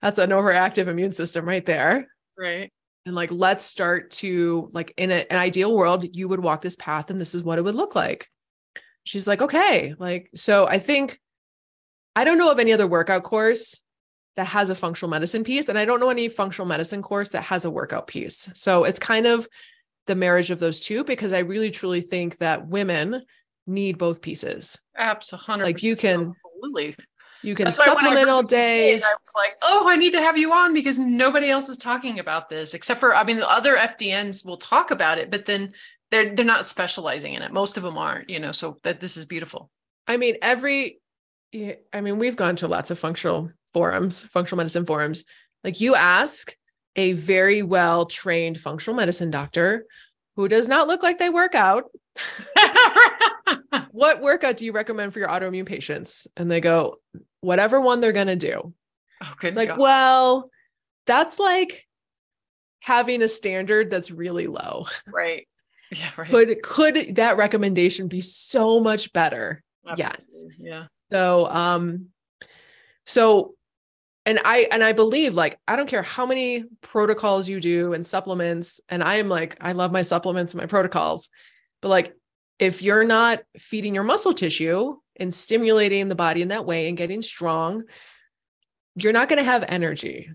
that's 0.00 0.18
an 0.18 0.30
overactive 0.30 0.88
immune 0.88 1.12
system 1.12 1.46
right 1.46 1.64
there. 1.64 2.08
Right. 2.38 2.72
And 3.04 3.14
like, 3.14 3.32
let's 3.32 3.64
start 3.64 4.12
to 4.12 4.68
like 4.72 4.94
in 4.96 5.10
a, 5.10 5.26
an 5.30 5.36
ideal 5.36 5.76
world, 5.76 6.16
you 6.16 6.28
would 6.28 6.40
walk 6.40 6.62
this 6.62 6.76
path 6.76 7.10
and 7.10 7.20
this 7.20 7.34
is 7.34 7.42
what 7.42 7.58
it 7.58 7.62
would 7.62 7.74
look 7.74 7.94
like 7.94 8.28
she's 9.04 9.26
like, 9.26 9.42
okay. 9.42 9.94
Like, 9.98 10.30
so 10.34 10.66
I 10.66 10.78
think 10.78 11.18
I 12.14 12.24
don't 12.24 12.38
know 12.38 12.50
of 12.50 12.58
any 12.58 12.72
other 12.72 12.86
workout 12.86 13.22
course 13.22 13.80
that 14.36 14.46
has 14.46 14.70
a 14.70 14.74
functional 14.74 15.10
medicine 15.10 15.44
piece. 15.44 15.68
And 15.68 15.78
I 15.78 15.84
don't 15.84 16.00
know 16.00 16.10
any 16.10 16.28
functional 16.28 16.66
medicine 16.66 17.02
course 17.02 17.30
that 17.30 17.42
has 17.44 17.64
a 17.64 17.70
workout 17.70 18.06
piece. 18.06 18.50
So 18.54 18.84
it's 18.84 18.98
kind 18.98 19.26
of 19.26 19.46
the 20.06 20.14
marriage 20.14 20.50
of 20.50 20.58
those 20.58 20.80
two 20.80 21.04
because 21.04 21.32
I 21.32 21.40
really 21.40 21.70
truly 21.70 22.00
think 22.00 22.38
that 22.38 22.66
women 22.66 23.22
need 23.66 23.98
both 23.98 24.22
pieces. 24.22 24.80
Absolutely. 24.96 25.64
Like 25.64 25.82
you 25.82 25.96
can 25.96 26.34
absolutely 26.54 26.94
you 27.42 27.54
can 27.56 27.72
supplement 27.72 28.28
all 28.28 28.42
day. 28.42 28.94
I 28.94 28.98
was 28.98 29.34
like, 29.36 29.56
oh, 29.62 29.86
I 29.88 29.96
need 29.96 30.12
to 30.12 30.20
have 30.20 30.38
you 30.38 30.52
on 30.52 30.72
because 30.72 30.98
nobody 30.98 31.50
else 31.50 31.68
is 31.68 31.76
talking 31.76 32.20
about 32.20 32.48
this 32.48 32.72
except 32.72 33.00
for, 33.00 33.14
I 33.14 33.24
mean, 33.24 33.38
the 33.38 33.50
other 33.50 33.76
FDNs 33.76 34.46
will 34.46 34.56
talk 34.56 34.92
about 34.92 35.18
it, 35.18 35.30
but 35.30 35.46
then 35.46 35.72
they're 36.10 36.34
they're 36.34 36.44
not 36.44 36.66
specializing 36.66 37.34
in 37.34 37.42
it. 37.42 37.52
Most 37.52 37.76
of 37.76 37.82
them 37.82 37.98
aren't, 37.98 38.30
you 38.30 38.38
know. 38.38 38.52
So 38.52 38.78
that 38.84 39.00
this 39.00 39.16
is 39.16 39.24
beautiful. 39.24 39.70
I 40.06 40.18
mean, 40.18 40.36
every, 40.40 41.00
I 41.92 42.00
mean, 42.00 42.18
we've 42.18 42.36
gone 42.36 42.56
to 42.56 42.68
lots 42.68 42.90
of 42.90 42.98
functional 42.98 43.50
forums, 43.72 44.22
functional 44.22 44.58
medicine 44.58 44.86
forums. 44.86 45.24
Like 45.64 45.80
you 45.80 45.94
ask 45.94 46.54
a 46.96 47.12
very 47.14 47.62
well 47.62 48.06
trained 48.06 48.60
functional 48.60 48.96
medicine 48.96 49.30
doctor 49.30 49.86
who 50.36 50.48
does 50.48 50.68
not 50.68 50.86
look 50.86 51.02
like 51.02 51.18
they 51.18 51.30
work 51.30 51.54
out. 51.54 51.84
what 53.90 54.22
workout 54.22 54.56
do 54.56 54.64
you 54.64 54.72
recommend 54.72 55.12
for 55.12 55.18
your 55.18 55.28
autoimmune 55.28 55.66
patients? 55.66 56.26
And 56.36 56.50
they 56.50 56.60
go, 56.60 56.96
whatever 57.40 57.80
one 57.80 58.00
they're 58.00 58.12
going 58.12 58.26
to 58.26 58.36
do. 58.36 58.74
Oh. 59.22 59.34
Like, 59.42 59.68
God. 59.68 59.78
well, 59.78 60.50
that's 61.06 61.38
like 61.38 61.86
having 62.80 63.22
a 63.22 63.28
standard 63.28 63.90
that's 63.90 64.10
really 64.10 64.46
low. 64.46 64.86
Right. 65.06 65.46
Yeah, 65.92 66.10
right. 66.16 66.28
Could 66.28 66.62
could 66.62 67.16
that 67.16 67.36
recommendation 67.36 68.08
be 68.08 68.20
so 68.20 68.80
much 68.80 69.12
better? 69.12 69.62
Absolutely. 69.86 70.24
Yes. 70.26 70.44
Yeah. 70.58 70.84
So 71.10 71.46
um 71.46 72.06
so 73.04 73.54
and 74.24 74.40
I 74.44 74.68
and 74.72 74.82
I 74.82 74.92
believe 74.92 75.34
like 75.34 75.58
I 75.68 75.76
don't 75.76 75.88
care 75.88 76.02
how 76.02 76.24
many 76.24 76.64
protocols 76.80 77.48
you 77.48 77.60
do 77.60 77.92
and 77.92 78.06
supplements 78.06 78.80
and 78.88 79.02
I 79.02 79.16
am 79.16 79.28
like 79.28 79.56
I 79.60 79.72
love 79.72 79.92
my 79.92 80.02
supplements 80.02 80.54
and 80.54 80.60
my 80.60 80.66
protocols 80.66 81.28
but 81.82 81.88
like 81.88 82.16
if 82.62 82.80
you're 82.80 83.04
not 83.04 83.40
feeding 83.58 83.94
your 83.94 84.04
muscle 84.04 84.32
tissue 84.32 84.96
and 85.16 85.34
stimulating 85.34 86.08
the 86.08 86.14
body 86.14 86.42
in 86.42 86.48
that 86.48 86.64
way 86.64 86.88
and 86.88 86.96
getting 86.96 87.22
strong 87.22 87.82
you're 88.94 89.12
not 89.12 89.28
going 89.28 89.38
to 89.38 89.44
have 89.44 89.64
energy 89.68 90.30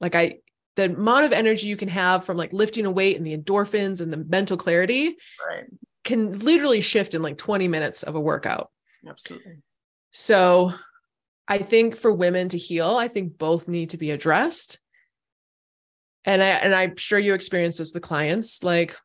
like 0.00 0.14
I 0.14 0.40
the 0.78 0.84
amount 0.84 1.24
of 1.24 1.32
energy 1.32 1.66
you 1.66 1.76
can 1.76 1.88
have 1.88 2.24
from 2.24 2.36
like 2.36 2.52
lifting 2.52 2.86
a 2.86 2.90
weight 2.90 3.16
and 3.16 3.26
the 3.26 3.36
endorphins 3.36 4.00
and 4.00 4.12
the 4.12 4.24
mental 4.28 4.56
clarity 4.56 5.16
right. 5.48 5.64
can 6.04 6.30
literally 6.38 6.80
shift 6.80 7.14
in 7.14 7.22
like 7.22 7.36
20 7.36 7.66
minutes 7.66 8.04
of 8.04 8.14
a 8.14 8.20
workout. 8.20 8.70
Absolutely. 9.06 9.56
So 10.12 10.70
I 11.48 11.58
think 11.58 11.96
for 11.96 12.12
women 12.12 12.48
to 12.50 12.58
heal, 12.58 12.96
I 12.96 13.08
think 13.08 13.38
both 13.38 13.66
need 13.66 13.90
to 13.90 13.96
be 13.96 14.12
addressed. 14.12 14.78
And 16.24 16.40
I 16.40 16.46
and 16.46 16.72
I'm 16.72 16.96
sure 16.96 17.18
you 17.18 17.34
experience 17.34 17.78
this 17.78 17.92
with 17.92 18.02
clients 18.04 18.62
like 18.62 18.96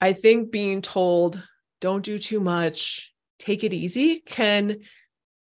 I 0.00 0.12
think 0.12 0.50
being 0.50 0.82
told 0.82 1.42
don't 1.80 2.04
do 2.04 2.18
too 2.18 2.40
much, 2.40 3.12
take 3.38 3.64
it 3.64 3.72
easy 3.72 4.20
can 4.20 4.78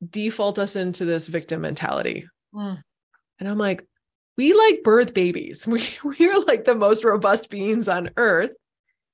default 0.08 0.60
us 0.60 0.76
into 0.76 1.06
this 1.06 1.28
victim 1.28 1.62
mentality. 1.62 2.28
Mm. 2.54 2.82
And 3.40 3.50
I'm 3.50 3.58
like, 3.58 3.86
we 4.38 4.54
like 4.54 4.84
birth 4.84 5.14
babies. 5.14 5.68
We, 5.72 5.84
we're 6.04 6.40
like 6.40 6.66
the 6.66 6.76
most 6.76 7.04
robust 7.04 7.50
beings 7.50 7.88
on 7.88 8.12
earth. 8.18 8.54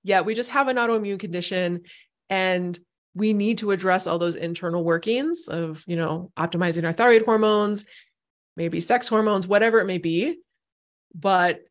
Yet 0.04 0.26
we 0.26 0.36
just 0.36 0.52
have 0.52 0.68
an 0.68 0.78
autoimmune 0.78 1.20
condition 1.20 1.82
and 2.30 2.78
we 3.14 3.34
need 3.34 3.58
to 3.60 3.72
address 3.72 4.08
all 4.08 4.20
those 4.20 4.36
internal 4.36 4.84
workings 4.84 5.48
of, 5.48 5.84
you 5.88 5.96
know, 5.96 6.32
optimizing 6.38 6.86
our 6.86 6.94
thyroid 6.94 7.24
hormones, 7.24 7.86
maybe 8.56 8.80
sex 8.80 9.08
hormones, 9.08 9.48
whatever 9.48 9.80
it 9.80 9.86
may 9.86 9.98
be. 9.98 10.38
But, 11.16 11.62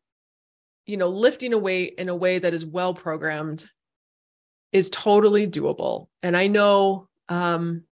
you 0.87 0.97
know, 0.97 1.09
lifting 1.09 1.53
a 1.53 1.57
weight 1.57 1.95
in 1.97 2.09
a 2.09 2.15
way 2.15 2.39
that 2.39 2.53
is 2.53 2.65
well 2.65 2.93
programmed 2.93 3.69
is 4.71 4.89
totally 4.89 5.45
doable. 5.45 6.07
And 6.23 6.35
I 6.35 6.47
know 6.47 7.07
um, 7.29 7.83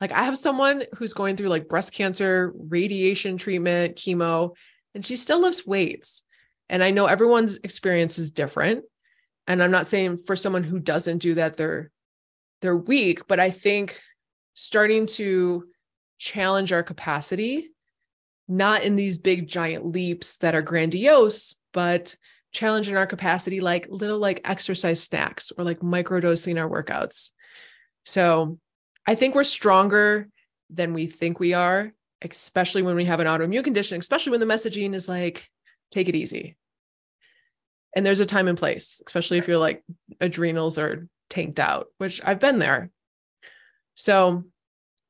like 0.00 0.12
I 0.12 0.24
have 0.24 0.36
someone 0.36 0.82
who's 0.94 1.12
going 1.12 1.36
through 1.36 1.48
like 1.48 1.68
breast 1.68 1.92
cancer, 1.92 2.52
radiation 2.56 3.36
treatment, 3.36 3.96
chemo, 3.96 4.56
and 4.94 5.06
she 5.06 5.14
still 5.14 5.40
lifts 5.40 5.64
weights. 5.64 6.24
And 6.68 6.82
I 6.82 6.90
know 6.90 7.06
everyone's 7.06 7.58
experience 7.58 8.18
is 8.18 8.32
different. 8.32 8.84
And 9.46 9.62
I'm 9.62 9.70
not 9.70 9.86
saying 9.86 10.18
for 10.18 10.34
someone 10.34 10.64
who 10.64 10.80
doesn't 10.80 11.18
do 11.18 11.34
that, 11.34 11.56
they're 11.56 11.90
they're 12.62 12.76
weak, 12.76 13.26
but 13.26 13.40
I 13.40 13.50
think 13.50 14.00
starting 14.54 15.06
to 15.06 15.68
challenge 16.18 16.72
our 16.72 16.82
capacity, 16.82 17.70
not 18.46 18.84
in 18.84 18.94
these 18.94 19.18
big 19.18 19.48
giant 19.48 19.86
leaps 19.86 20.38
that 20.38 20.54
are 20.54 20.62
grandiose, 20.62 21.58
but 21.72 22.16
challenging 22.52 22.96
our 22.96 23.06
capacity 23.06 23.60
like 23.60 23.86
little 23.88 24.18
like 24.18 24.46
exercise 24.48 25.02
snacks 25.02 25.52
or 25.56 25.64
like 25.64 25.80
microdosing 25.80 26.60
our 26.60 26.68
workouts. 26.68 27.30
So 28.04 28.58
I 29.06 29.14
think 29.14 29.34
we're 29.34 29.44
stronger 29.44 30.28
than 30.70 30.92
we 30.92 31.06
think 31.06 31.40
we 31.40 31.54
are, 31.54 31.92
especially 32.22 32.82
when 32.82 32.96
we 32.96 33.06
have 33.06 33.20
an 33.20 33.26
autoimmune 33.26 33.64
condition, 33.64 33.98
especially 33.98 34.30
when 34.30 34.40
the 34.40 34.46
messaging 34.46 34.94
is 34.94 35.08
like, 35.08 35.48
take 35.90 36.08
it 36.08 36.14
easy. 36.14 36.56
And 37.94 38.04
there's 38.06 38.20
a 38.20 38.26
time 38.26 38.48
and 38.48 38.56
place, 38.56 39.02
especially 39.06 39.38
if 39.38 39.48
you're 39.48 39.58
like 39.58 39.82
adrenals 40.20 40.78
are 40.78 41.08
tanked 41.28 41.60
out, 41.60 41.88
which 41.98 42.20
I've 42.24 42.38
been 42.38 42.58
there. 42.58 42.90
So 43.94 44.44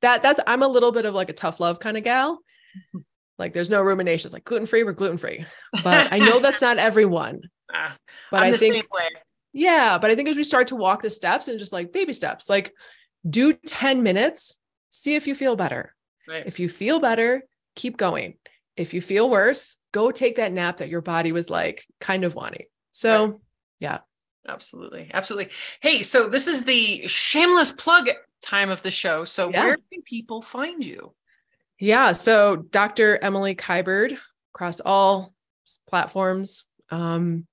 that 0.00 0.22
that's 0.22 0.40
I'm 0.46 0.62
a 0.62 0.68
little 0.68 0.92
bit 0.92 1.04
of 1.04 1.14
like 1.14 1.30
a 1.30 1.34
tough 1.34 1.60
love 1.60 1.78
kind 1.78 1.96
of 1.96 2.04
gal. 2.04 2.34
Mm-hmm. 2.36 2.98
Like 3.42 3.54
there's 3.54 3.70
no 3.70 3.82
ruminations, 3.82 4.32
like 4.32 4.44
gluten 4.44 4.66
free, 4.66 4.84
we're 4.84 4.92
gluten 4.92 5.18
free. 5.18 5.44
But 5.82 6.12
I 6.12 6.18
know 6.18 6.38
that's 6.38 6.62
not 6.68 6.78
everyone. 6.78 7.40
Ah, 7.74 7.96
but 8.30 8.44
I'm 8.44 8.54
i 8.54 8.56
think 8.56 8.86
yeah, 9.52 9.98
but 9.98 10.12
I 10.12 10.14
think 10.14 10.28
as 10.28 10.36
we 10.36 10.44
start 10.44 10.68
to 10.68 10.76
walk 10.76 11.02
the 11.02 11.10
steps 11.10 11.48
and 11.48 11.58
just 11.58 11.72
like 11.72 11.92
baby 11.92 12.12
steps, 12.12 12.48
like 12.48 12.72
do 13.28 13.52
10 13.52 14.04
minutes, 14.04 14.60
see 14.90 15.16
if 15.16 15.26
you 15.26 15.34
feel 15.34 15.56
better. 15.56 15.92
Right. 16.28 16.46
If 16.46 16.60
you 16.60 16.68
feel 16.68 17.00
better, 17.00 17.42
keep 17.74 17.96
going. 17.96 18.36
If 18.76 18.94
you 18.94 19.02
feel 19.02 19.28
worse, 19.28 19.76
go 19.90 20.12
take 20.12 20.36
that 20.36 20.52
nap 20.52 20.76
that 20.76 20.88
your 20.88 21.02
body 21.02 21.32
was 21.32 21.50
like 21.50 21.84
kind 22.00 22.22
of 22.22 22.36
wanting. 22.36 22.66
So, 22.92 23.24
right. 23.26 23.34
yeah. 23.80 23.98
Absolutely. 24.48 25.10
Absolutely. 25.12 25.52
Hey, 25.80 26.02
so 26.04 26.28
this 26.28 26.46
is 26.46 26.64
the 26.64 27.06
shameless 27.08 27.72
plug 27.72 28.08
time 28.40 28.70
of 28.70 28.82
the 28.82 28.92
show. 28.92 29.24
So, 29.24 29.50
yeah. 29.50 29.64
where 29.64 29.78
can 29.92 30.02
people 30.02 30.40
find 30.40 30.84
you? 30.84 31.12
Yeah. 31.82 32.12
So, 32.12 32.54
Dr. 32.70 33.18
Emily 33.20 33.56
Kiberd 33.56 34.16
across 34.54 34.78
all 34.78 35.34
platforms. 35.88 36.64
Um, 36.92 37.48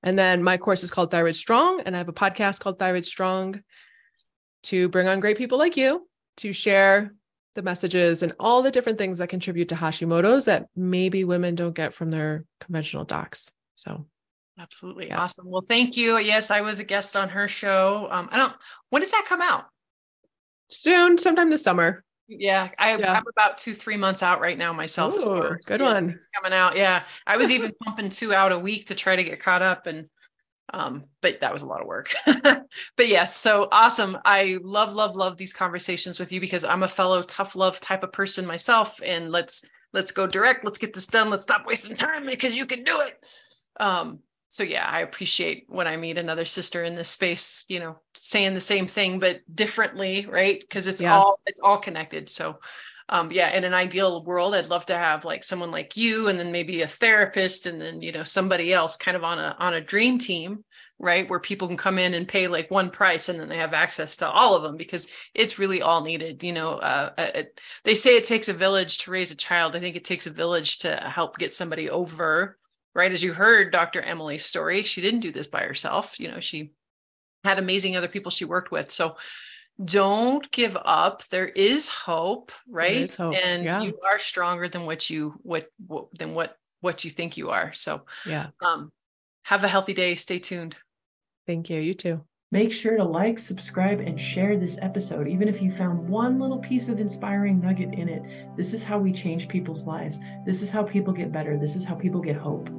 and 0.00 0.16
then 0.16 0.44
my 0.44 0.58
course 0.58 0.84
is 0.84 0.92
called 0.92 1.10
Thyroid 1.10 1.34
Strong, 1.34 1.80
and 1.80 1.96
I 1.96 1.98
have 1.98 2.08
a 2.08 2.12
podcast 2.12 2.60
called 2.60 2.78
Thyroid 2.78 3.04
Strong 3.04 3.60
to 4.64 4.88
bring 4.90 5.08
on 5.08 5.18
great 5.18 5.36
people 5.36 5.58
like 5.58 5.76
you 5.76 6.06
to 6.36 6.52
share 6.52 7.16
the 7.56 7.62
messages 7.62 8.22
and 8.22 8.32
all 8.38 8.62
the 8.62 8.70
different 8.70 8.96
things 8.96 9.18
that 9.18 9.28
contribute 9.28 9.70
to 9.70 9.74
Hashimoto's 9.74 10.44
that 10.44 10.68
maybe 10.76 11.24
women 11.24 11.56
don't 11.56 11.74
get 11.74 11.92
from 11.92 12.12
their 12.12 12.44
conventional 12.60 13.02
docs. 13.02 13.50
So 13.74 14.06
absolutely 14.56 15.08
yeah. 15.08 15.18
awesome. 15.18 15.50
Well, 15.50 15.62
thank 15.66 15.96
you. 15.96 16.18
Yes, 16.18 16.52
I 16.52 16.60
was 16.60 16.78
a 16.78 16.84
guest 16.84 17.16
on 17.16 17.30
her 17.30 17.48
show. 17.48 18.06
Um, 18.12 18.28
I 18.30 18.36
don't 18.36 18.52
when 18.90 19.02
does 19.02 19.10
that 19.10 19.26
come 19.28 19.42
out? 19.42 19.64
Soon, 20.68 21.18
sometime 21.18 21.50
this 21.50 21.64
summer. 21.64 22.04
Yeah, 22.28 22.68
I, 22.78 22.90
am 22.90 23.24
about 23.26 23.56
two, 23.56 23.72
three 23.72 23.96
months 23.96 24.22
out 24.22 24.40
right 24.40 24.58
now 24.58 24.72
myself. 24.74 25.14
Ooh, 25.24 25.56
good 25.66 25.80
one. 25.80 26.18
Coming 26.36 26.56
out. 26.56 26.76
Yeah. 26.76 27.02
I 27.26 27.38
was 27.38 27.50
even 27.50 27.72
pumping 27.84 28.10
two 28.10 28.34
out 28.34 28.52
a 28.52 28.58
week 28.58 28.88
to 28.88 28.94
try 28.94 29.16
to 29.16 29.24
get 29.24 29.40
caught 29.40 29.62
up 29.62 29.86
and 29.86 30.08
um, 30.74 31.04
but 31.22 31.40
that 31.40 31.52
was 31.52 31.62
a 31.62 31.66
lot 31.66 31.80
of 31.80 31.86
work. 31.86 32.14
but 32.26 33.08
yes, 33.08 33.34
so 33.34 33.68
awesome. 33.72 34.18
I 34.24 34.58
love, 34.62 34.94
love, 34.94 35.16
love 35.16 35.38
these 35.38 35.54
conversations 35.54 36.20
with 36.20 36.30
you 36.30 36.40
because 36.40 36.64
I'm 36.64 36.82
a 36.82 36.88
fellow 36.88 37.22
tough 37.22 37.56
love 37.56 37.80
type 37.80 38.02
of 38.02 38.12
person 38.12 38.44
myself. 38.44 39.00
And 39.02 39.32
let's 39.32 39.66
let's 39.94 40.12
go 40.12 40.26
direct. 40.26 40.64
Let's 40.64 40.76
get 40.76 40.92
this 40.92 41.06
done. 41.06 41.30
Let's 41.30 41.44
stop 41.44 41.64
wasting 41.66 41.96
time 41.96 42.26
because 42.26 42.54
you 42.54 42.66
can 42.66 42.84
do 42.84 43.00
it. 43.00 43.14
Um, 43.80 44.20
so 44.48 44.62
yeah, 44.62 44.86
I 44.86 45.00
appreciate 45.00 45.64
when 45.68 45.86
I 45.86 45.96
meet 45.96 46.16
another 46.16 46.46
sister 46.46 46.82
in 46.82 46.94
this 46.94 47.10
space, 47.10 47.66
you 47.68 47.80
know, 47.80 47.98
saying 48.14 48.54
the 48.54 48.60
same 48.60 48.86
thing 48.86 49.18
but 49.18 49.40
differently, 49.54 50.26
right? 50.26 50.58
Because 50.58 50.86
it's 50.86 51.02
yeah. 51.02 51.18
all 51.18 51.40
it's 51.46 51.60
all 51.60 51.78
connected. 51.78 52.30
So 52.30 52.58
um 53.10 53.30
yeah, 53.30 53.50
in 53.50 53.64
an 53.64 53.74
ideal 53.74 54.24
world, 54.24 54.54
I'd 54.54 54.70
love 54.70 54.86
to 54.86 54.96
have 54.96 55.26
like 55.26 55.44
someone 55.44 55.70
like 55.70 55.98
you 55.98 56.28
and 56.28 56.38
then 56.38 56.50
maybe 56.50 56.80
a 56.80 56.86
therapist 56.86 57.66
and 57.66 57.80
then, 57.80 58.00
you 58.00 58.10
know, 58.10 58.22
somebody 58.22 58.72
else 58.72 58.96
kind 58.96 59.18
of 59.18 59.24
on 59.24 59.38
a 59.38 59.54
on 59.58 59.74
a 59.74 59.82
dream 59.82 60.18
team, 60.18 60.64
right? 60.98 61.28
Where 61.28 61.40
people 61.40 61.68
can 61.68 61.76
come 61.76 61.98
in 61.98 62.14
and 62.14 62.26
pay 62.26 62.48
like 62.48 62.70
one 62.70 62.88
price 62.88 63.28
and 63.28 63.38
then 63.38 63.50
they 63.50 63.58
have 63.58 63.74
access 63.74 64.16
to 64.18 64.30
all 64.30 64.56
of 64.56 64.62
them 64.62 64.78
because 64.78 65.08
it's 65.34 65.58
really 65.58 65.82
all 65.82 66.02
needed, 66.02 66.42
you 66.42 66.54
know, 66.54 66.78
uh, 66.78 67.12
uh 67.18 67.30
it, 67.34 67.60
they 67.84 67.94
say 67.94 68.16
it 68.16 68.24
takes 68.24 68.48
a 68.48 68.54
village 68.54 68.98
to 68.98 69.10
raise 69.10 69.30
a 69.30 69.36
child. 69.36 69.76
I 69.76 69.80
think 69.80 69.94
it 69.94 70.06
takes 70.06 70.26
a 70.26 70.30
village 70.30 70.78
to 70.78 70.96
help 70.96 71.36
get 71.36 71.52
somebody 71.52 71.90
over 71.90 72.57
right? 72.98 73.12
As 73.12 73.22
you 73.22 73.32
heard 73.32 73.70
Dr. 73.70 74.02
Emily's 74.02 74.44
story, 74.44 74.82
she 74.82 75.00
didn't 75.00 75.20
do 75.20 75.30
this 75.30 75.46
by 75.46 75.62
herself. 75.62 76.18
You 76.18 76.32
know, 76.32 76.40
she 76.40 76.72
had 77.44 77.60
amazing 77.60 77.96
other 77.96 78.08
people 78.08 78.32
she 78.32 78.44
worked 78.44 78.72
with. 78.72 78.90
So 78.90 79.16
don't 79.82 80.50
give 80.50 80.76
up. 80.84 81.22
There 81.28 81.46
is 81.46 81.88
hope, 81.88 82.50
right? 82.68 82.96
Is 82.96 83.16
hope. 83.16 83.36
And 83.36 83.64
yeah. 83.64 83.82
you 83.82 84.00
are 84.04 84.18
stronger 84.18 84.68
than 84.68 84.84
what 84.84 85.08
you 85.08 85.38
what, 85.42 85.68
what 85.86 86.12
than 86.18 86.34
what 86.34 86.56
what 86.80 87.04
you 87.04 87.10
think 87.12 87.36
you 87.36 87.50
are. 87.50 87.72
So 87.72 88.02
yeah. 88.26 88.48
Um 88.60 88.90
have 89.44 89.62
a 89.62 89.68
healthy 89.68 89.94
day. 89.94 90.16
Stay 90.16 90.40
tuned. 90.40 90.76
Thank 91.46 91.70
you. 91.70 91.80
You 91.80 91.94
too. 91.94 92.24
Make 92.50 92.72
sure 92.72 92.96
to 92.96 93.04
like, 93.04 93.38
subscribe, 93.38 94.00
and 94.00 94.18
share 94.18 94.56
this 94.56 94.78
episode, 94.80 95.28
even 95.28 95.48
if 95.48 95.60
you 95.60 95.70
found 95.76 96.08
one 96.08 96.38
little 96.40 96.58
piece 96.58 96.88
of 96.88 96.98
inspiring 96.98 97.60
nugget 97.60 97.92
in 97.92 98.08
it. 98.08 98.22
This 98.56 98.72
is 98.72 98.82
how 98.82 98.98
we 98.98 99.12
change 99.12 99.48
people's 99.48 99.84
lives. 99.84 100.18
This 100.46 100.62
is 100.62 100.70
how 100.70 100.82
people 100.82 101.12
get 101.12 101.30
better. 101.30 101.58
This 101.58 101.76
is 101.76 101.84
how 101.84 101.94
people 101.94 102.22
get 102.22 102.36
hope. 102.36 102.70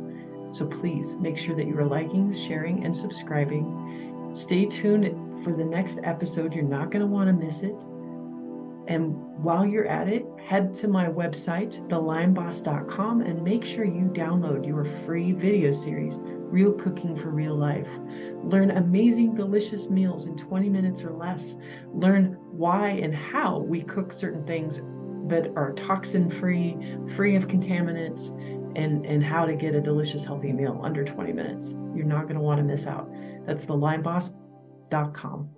So 0.51 0.65
please 0.65 1.15
make 1.17 1.37
sure 1.37 1.55
that 1.55 1.67
you 1.67 1.77
are 1.77 1.85
liking, 1.85 2.33
sharing, 2.33 2.83
and 2.85 2.95
subscribing. 2.95 4.31
Stay 4.33 4.65
tuned 4.65 5.43
for 5.43 5.53
the 5.53 5.63
next 5.63 5.99
episode. 6.03 6.53
You're 6.53 6.63
not 6.63 6.91
going 6.91 7.01
to 7.01 7.07
want 7.07 7.27
to 7.27 7.33
miss 7.33 7.61
it. 7.61 7.75
And 8.87 9.13
while 9.43 9.65
you're 9.65 9.87
at 9.87 10.09
it, 10.09 10.25
head 10.43 10.73
to 10.75 10.87
my 10.87 11.05
website, 11.05 11.87
thelymeboss.com, 11.89 13.21
and 13.21 13.43
make 13.43 13.63
sure 13.63 13.85
you 13.85 14.11
download 14.13 14.65
your 14.65 14.83
free 15.05 15.31
video 15.31 15.71
series, 15.71 16.17
Real 16.23 16.73
Cooking 16.73 17.15
for 17.15 17.29
Real 17.29 17.55
Life. 17.55 17.87
Learn 18.43 18.71
amazing, 18.71 19.35
delicious 19.35 19.91
meals 19.91 20.25
in 20.25 20.35
20 20.35 20.69
minutes 20.69 21.03
or 21.03 21.11
less. 21.11 21.55
Learn 21.93 22.37
why 22.49 22.89
and 22.89 23.13
how 23.13 23.59
we 23.59 23.83
cook 23.83 24.11
certain 24.11 24.43
things 24.47 24.81
that 25.27 25.51
are 25.55 25.73
toxin 25.73 26.29
free, 26.31 26.75
free 27.15 27.35
of 27.35 27.47
contaminants, 27.47 28.31
and, 28.75 29.05
and 29.05 29.23
how 29.23 29.45
to 29.45 29.55
get 29.55 29.75
a 29.75 29.81
delicious, 29.81 30.23
healthy 30.23 30.51
meal 30.51 30.79
under 30.83 31.03
20 31.03 31.33
minutes. 31.33 31.75
You're 31.95 32.05
not 32.05 32.23
going 32.23 32.35
to 32.35 32.41
want 32.41 32.59
to 32.59 32.63
miss 32.63 32.85
out. 32.85 33.11
That's 33.45 33.65
thelymeboss.com. 33.65 35.49